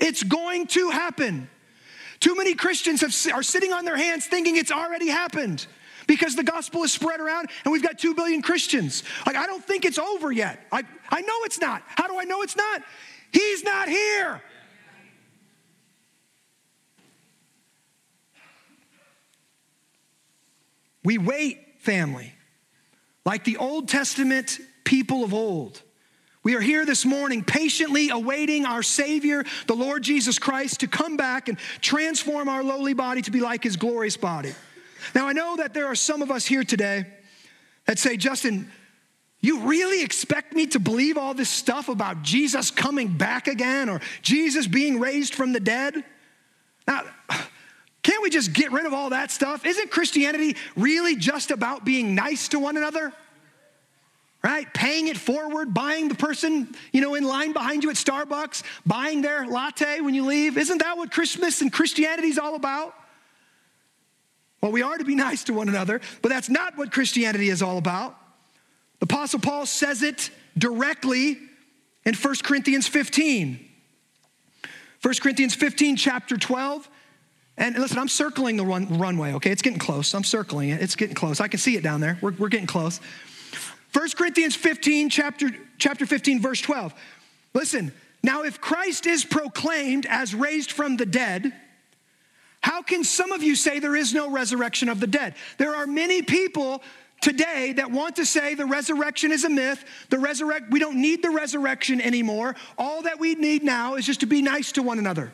[0.00, 1.48] It's going to happen.
[2.18, 5.66] Too many Christians have, are sitting on their hands thinking it's already happened
[6.06, 9.02] because the gospel is spread around and we've got 2 billion Christians.
[9.26, 10.66] Like, I don't think it's over yet.
[10.70, 11.82] I, I know it's not.
[11.86, 12.82] How do I know it's not?
[13.32, 14.42] He's not here.
[21.04, 22.32] We wait, family,
[23.24, 25.82] like the Old Testament people of old.
[26.44, 31.16] We are here this morning patiently awaiting our Savior, the Lord Jesus Christ, to come
[31.16, 34.52] back and transform our lowly body to be like his glorious body.
[35.14, 37.06] Now, I know that there are some of us here today
[37.86, 38.70] that say, Justin,
[39.40, 44.00] you really expect me to believe all this stuff about Jesus coming back again or
[44.22, 46.04] Jesus being raised from the dead?
[46.86, 47.02] Now,
[48.02, 49.66] can't we just get rid of all that stuff?
[49.66, 53.12] Isn't Christianity really just about being nice to one another?
[54.44, 54.72] Right?
[54.74, 59.22] Paying it forward, buying the person, you know, in line behind you at Starbucks, buying
[59.22, 60.58] their latte when you leave.
[60.58, 62.94] Isn't that what Christmas and Christianity is all about?
[64.62, 67.60] Well, we are to be nice to one another, but that's not what Christianity is
[67.60, 68.16] all about.
[69.00, 71.38] The Apostle Paul says it directly
[72.04, 73.68] in 1 Corinthians 15.
[75.02, 76.88] 1 Corinthians 15, chapter 12.
[77.58, 79.50] And listen, I'm circling the run, runway, okay?
[79.50, 80.14] It's getting close.
[80.14, 80.80] I'm circling it.
[80.80, 81.40] It's getting close.
[81.40, 82.18] I can see it down there.
[82.22, 83.00] We're, we're getting close.
[83.92, 86.94] 1 Corinthians 15, chapter, chapter 15, verse 12.
[87.52, 87.92] Listen,
[88.22, 91.52] now if Christ is proclaimed as raised from the dead,
[92.62, 95.34] how can some of you say there is no resurrection of the dead?
[95.58, 96.82] There are many people
[97.20, 99.84] today that want to say the resurrection is a myth.
[100.10, 102.56] The resurrect we don't need the resurrection anymore.
[102.78, 105.32] All that we need now is just to be nice to one another.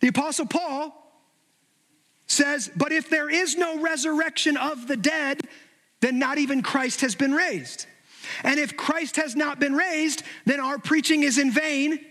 [0.00, 0.96] The apostle Paul
[2.26, 5.48] says, "But if there is no resurrection of the dead,
[6.00, 7.86] then not even Christ has been raised.
[8.42, 12.04] And if Christ has not been raised, then our preaching is in vain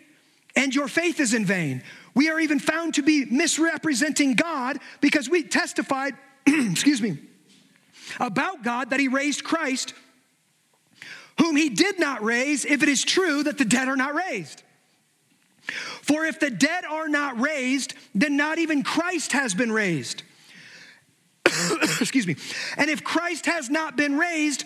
[0.56, 1.84] and your faith is in vain.
[2.16, 6.16] We are even found to be misrepresenting God because we testified,
[6.48, 7.18] excuse me,
[8.20, 9.94] about God that He raised Christ,
[11.40, 14.64] whom He did not raise, if it is true that the dead are not raised.
[16.02, 20.24] For if the dead are not raised, then not even Christ has been raised.
[22.02, 22.36] excuse me.
[22.78, 24.66] And if Christ has not been raised,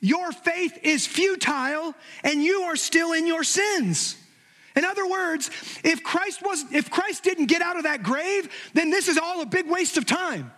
[0.00, 4.16] your faith is futile and you are still in your sins.
[4.76, 5.50] In other words,
[5.84, 9.42] if Christ was if Christ didn't get out of that grave, then this is all
[9.42, 10.52] a big waste of time.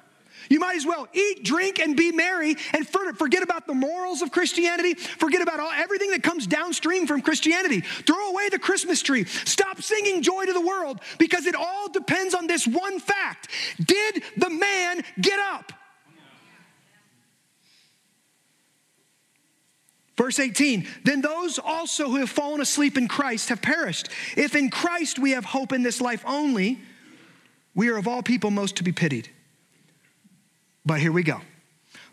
[0.48, 4.30] You might as well eat, drink, and be merry and forget about the morals of
[4.30, 4.94] Christianity.
[4.94, 7.80] Forget about all, everything that comes downstream from Christianity.
[7.80, 9.24] Throw away the Christmas tree.
[9.24, 13.48] Stop singing joy to the world because it all depends on this one fact
[13.82, 15.72] Did the man get up?
[20.16, 24.08] Verse 18, then those also who have fallen asleep in Christ have perished.
[24.36, 26.78] If in Christ we have hope in this life only,
[27.74, 29.28] we are of all people most to be pitied.
[30.86, 31.40] But here we go.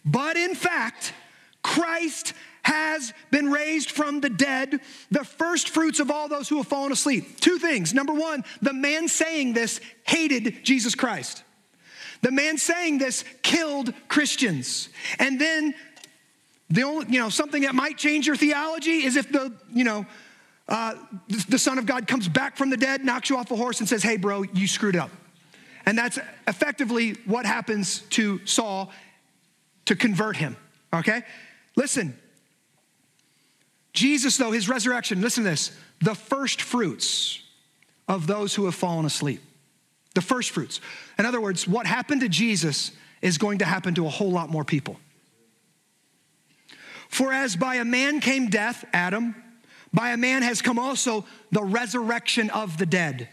[0.03, 1.13] But in fact,
[1.61, 2.33] Christ
[2.63, 4.79] has been raised from the dead,
[5.09, 7.39] the first fruits of all those who have fallen asleep.
[7.39, 7.93] Two things.
[7.93, 11.43] Number one, the man saying this hated Jesus Christ.
[12.21, 14.89] The man saying this killed Christians.
[15.17, 15.73] And then
[16.71, 20.05] the only, you know, something that might change your theology is if the, you know,
[20.67, 20.95] uh,
[21.27, 23.79] the, the Son of God comes back from the dead, knocks you off a horse,
[23.81, 25.09] and says, hey, bro, you screwed up.
[25.85, 26.17] And that's
[26.47, 28.91] effectively what happens to Saul
[29.85, 30.55] to convert him,
[30.93, 31.23] okay?
[31.75, 32.17] Listen,
[33.93, 37.41] Jesus, though, his resurrection, listen to this the first fruits
[38.07, 39.41] of those who have fallen asleep.
[40.15, 40.81] The first fruits.
[41.19, 42.91] In other words, what happened to Jesus
[43.21, 44.97] is going to happen to a whole lot more people.
[47.11, 49.35] For as by a man came death, Adam,
[49.93, 53.27] by a man has come also the resurrection of the dead.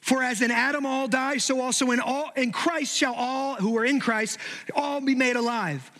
[0.00, 3.76] For as in Adam all die, so also in all in Christ shall all who
[3.76, 4.38] are in Christ
[4.74, 5.90] all be made alive.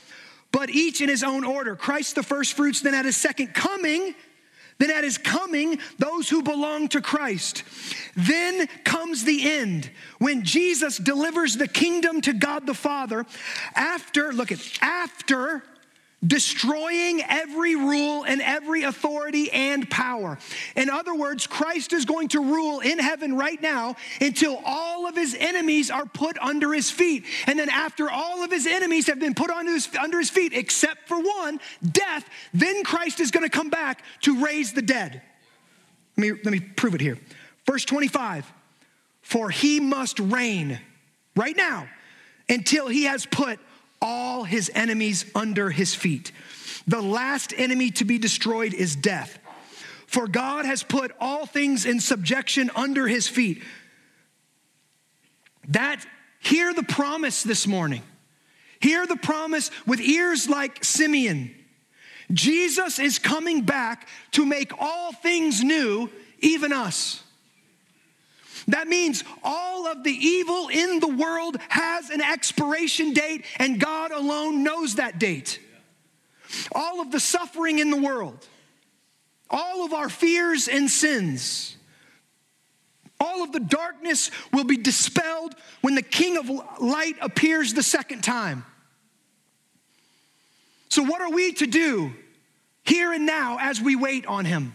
[0.52, 1.76] But each in his own order.
[1.76, 4.14] Christ the first fruits, then at his second coming,
[4.78, 7.62] then at his coming, those who belong to Christ.
[8.16, 13.26] Then comes the end when Jesus delivers the kingdom to God the Father
[13.74, 15.62] after, look at, after
[16.26, 20.38] destroying every rule and every authority and power.
[20.74, 25.14] In other words, Christ is going to rule in heaven right now until all of
[25.14, 27.24] his enemies are put under his feet.
[27.46, 31.20] And then, after all of his enemies have been put under his, feet, except for
[31.20, 35.22] one, death, then Christ is going to come back to raise the dead.
[36.16, 37.18] Let me, let me prove it here.
[37.66, 38.50] Verse 25
[39.22, 40.80] For he must reign
[41.34, 41.88] right now
[42.48, 43.58] until he has put
[44.00, 46.32] all his enemies under his feet.
[46.86, 49.38] The last enemy to be destroyed is death.
[50.06, 53.62] For God has put all things in subjection under his feet.
[55.68, 56.04] That,
[56.38, 58.02] hear the promise this morning.
[58.80, 61.54] Hear the promise with ears like Simeon.
[62.32, 67.22] Jesus is coming back to make all things new, even us.
[68.68, 74.10] That means all of the evil in the world has an expiration date, and God
[74.10, 75.60] alone knows that date.
[76.72, 78.46] All of the suffering in the world,
[79.50, 81.76] all of our fears and sins,
[83.20, 86.50] all of the darkness will be dispelled when the King of
[86.80, 88.64] Light appears the second time.
[90.88, 92.12] So, what are we to do
[92.84, 94.74] here and now as we wait on Him?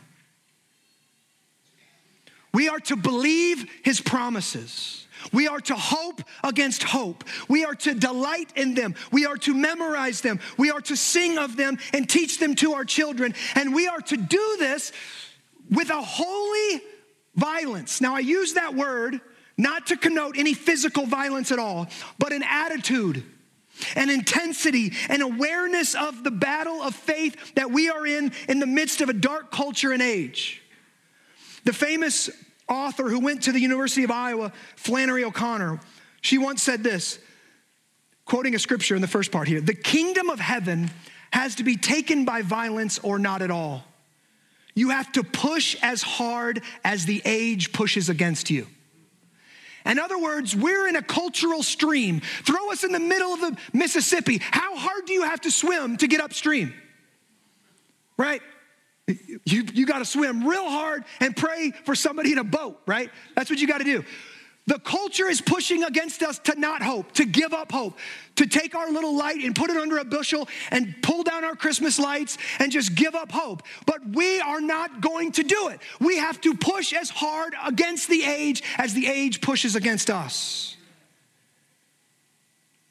[2.54, 5.08] We are to believe his promises.
[5.32, 7.24] We are to hope against hope.
[7.48, 8.96] We are to delight in them.
[9.12, 10.40] We are to memorize them.
[10.58, 13.36] We are to sing of them and teach them to our children.
[13.56, 14.92] And we are to do this
[15.70, 16.82] with a holy
[17.36, 18.02] violence.
[18.02, 19.22] Now, I use that word
[19.58, 21.88] not to connote any physical violence at all,
[22.18, 23.24] but an attitude,
[23.96, 28.66] an intensity, an awareness of the battle of faith that we are in in the
[28.66, 30.61] midst of a dark culture and age.
[31.64, 32.30] The famous
[32.68, 35.80] author who went to the University of Iowa, Flannery O'Connor,
[36.22, 37.20] she once said this,
[38.26, 40.90] quoting a scripture in the first part here The kingdom of heaven
[41.32, 43.84] has to be taken by violence or not at all.
[44.74, 48.68] You have to push as hard as the age pushes against you.
[49.86, 52.22] In other words, we're in a cultural stream.
[52.22, 54.40] Throw us in the middle of the Mississippi.
[54.40, 56.74] How hard do you have to swim to get upstream?
[58.16, 58.42] Right?
[59.46, 63.10] You, you got to swim real hard and pray for somebody in a boat, right?
[63.36, 64.04] That's what you got to do.
[64.68, 67.98] The culture is pushing against us to not hope, to give up hope,
[68.36, 71.56] to take our little light and put it under a bushel and pull down our
[71.56, 73.64] Christmas lights and just give up hope.
[73.86, 75.80] But we are not going to do it.
[76.00, 80.78] We have to push as hard against the age as the age pushes against us.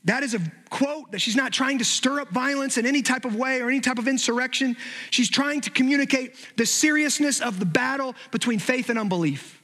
[0.05, 0.41] That is a
[0.71, 3.69] quote that she's not trying to stir up violence in any type of way or
[3.69, 4.77] any type of insurrection.
[5.11, 9.61] She's trying to communicate the seriousness of the battle between faith and unbelief.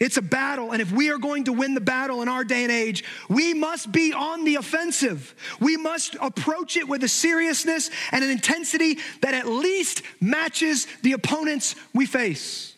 [0.00, 2.62] It's a battle, and if we are going to win the battle in our day
[2.62, 5.34] and age, we must be on the offensive.
[5.60, 11.12] We must approach it with a seriousness and an intensity that at least matches the
[11.12, 12.74] opponents we face.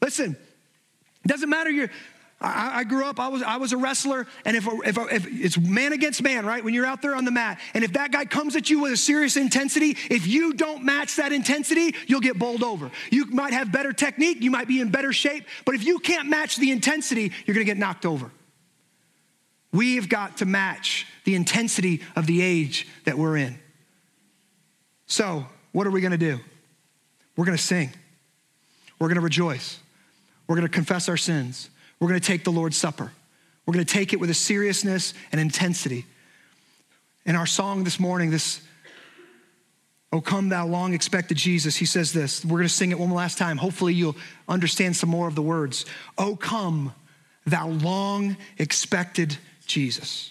[0.00, 0.36] Listen,
[1.24, 1.90] it doesn't matter your
[2.40, 5.58] I, I, grew up, I was, I was a wrestler, and if, if, if it's
[5.58, 6.62] man against man, right?
[6.62, 8.92] When you're out there on the mat, and if that guy comes at you with
[8.92, 12.90] a serious intensity, if you don't match that intensity, you'll get bowled over.
[13.10, 16.28] You might have better technique, you might be in better shape, but if you can't
[16.28, 18.30] match the intensity, you're gonna get knocked over.
[19.72, 23.58] We've got to match the intensity of the age that we're in.
[25.06, 26.40] So, what are we gonna do?
[27.36, 27.90] We're gonna sing,
[28.98, 29.78] we're gonna rejoice,
[30.46, 31.70] we're gonna confess our sins.
[32.00, 33.12] We're going to take the Lord's Supper.
[33.66, 36.06] We're going to take it with a seriousness and intensity.
[37.24, 38.60] In our song this morning, this,
[40.12, 42.44] Oh, come, thou long expected Jesus, he says this.
[42.44, 43.56] We're going to sing it one last time.
[43.56, 44.14] Hopefully, you'll
[44.48, 45.86] understand some more of the words.
[46.16, 46.94] Oh, come,
[47.46, 49.36] thou long expected
[49.66, 50.30] Jesus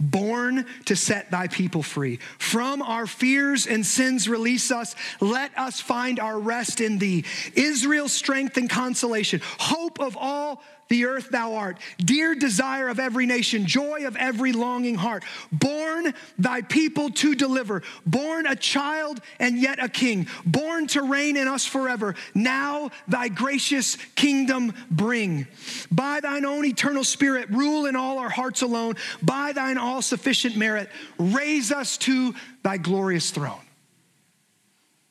[0.00, 2.18] born to set thy people free.
[2.38, 4.94] From our fears and sins, release us.
[5.20, 7.24] Let us find our rest in thee.
[7.54, 13.26] Israel's strength and consolation, hope of all the earth thou art, dear desire of every
[13.26, 19.58] nation, joy of every longing heart, born thy people to deliver, born a child and
[19.58, 22.14] yet a king, born to reign in us forever.
[22.34, 25.46] Now thy gracious kingdom bring.
[25.90, 28.94] By thine own eternal spirit, rule in all our hearts alone.
[29.22, 33.60] By thine all sufficient merit, raise us to thy glorious throne.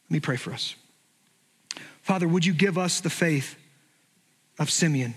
[0.05, 0.76] Let me pray for us.
[2.01, 3.55] Father, would you give us the faith
[4.59, 5.15] of Simeon?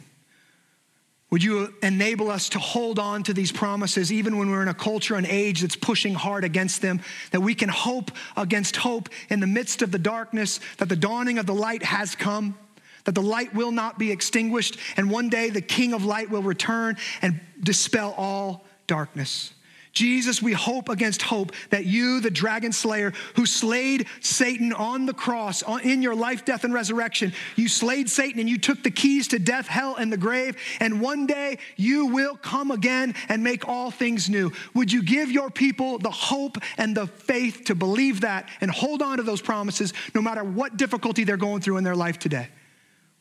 [1.37, 4.73] Would you enable us to hold on to these promises even when we're in a
[4.73, 9.41] culture and age that's pushing hard against them, that we can hope against hope in
[9.41, 12.57] the midst of the darkness, that the dawning of the light has come,
[13.05, 16.41] that the light will not be extinguished, and one day the King of light will
[16.41, 19.53] return and dispel all darkness.
[19.97, 25.15] Jesus, we hope against hope that you, the dragon slayer, who slayed Satan on the
[25.15, 29.29] cross in your life, death, and resurrection, you slayed Satan and you took the keys
[29.29, 30.59] to death, hell, and the grave.
[30.81, 34.53] And one day you will come again and make all things new.
[34.75, 39.01] Would you give your people the hope and the faith to believe that and hold
[39.01, 42.49] on to those promises no matter what difficulty they're going through in their life today?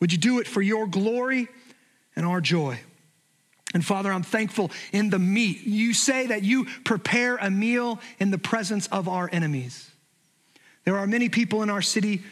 [0.01, 1.47] Would you do it for your glory
[2.17, 2.81] and our joy?
[3.75, 5.63] And Father, I'm thankful in the meat.
[5.65, 9.91] You say that you prepare a meal in the presence of our enemies.
[10.85, 12.23] There are many people in our city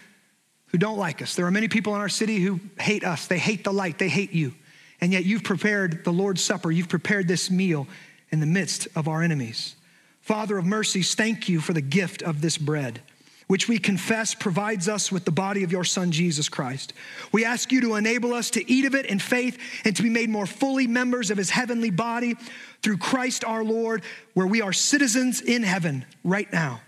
[0.68, 1.36] who don't like us.
[1.36, 3.28] There are many people in our city who hate us.
[3.28, 4.54] They hate the light, they hate you.
[5.02, 7.88] And yet you've prepared the Lord's Supper, you've prepared this meal
[8.32, 9.76] in the midst of our enemies.
[10.22, 13.02] Father of mercies, thank you for the gift of this bread
[13.48, 16.94] which we confess provides us with the body of your Son, Jesus Christ.
[17.32, 20.10] We ask you to enable us to eat of it in faith and to be
[20.10, 22.36] made more fully members of his heavenly body
[22.82, 26.82] through Christ our Lord, where we are citizens in heaven right now.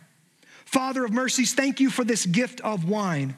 [0.66, 3.38] Father of mercies, thank you for this gift of wine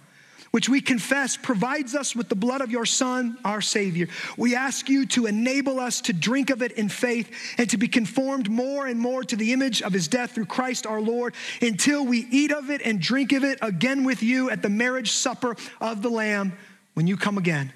[0.51, 4.07] which we confess provides us with the blood of your Son, our Savior.
[4.37, 7.87] We ask you to enable us to drink of it in faith and to be
[7.87, 12.05] conformed more and more to the image of his death through Christ our Lord until
[12.05, 15.55] we eat of it and drink of it again with you at the marriage supper
[15.81, 16.57] of the Lamb
[16.93, 17.71] when you come again.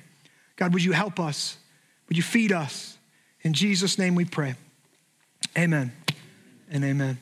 [0.56, 1.58] God, would you help us?
[2.08, 2.98] Would you feed us?
[3.42, 4.56] In Jesus' name we pray.
[5.58, 5.92] Amen
[6.70, 7.18] and amen.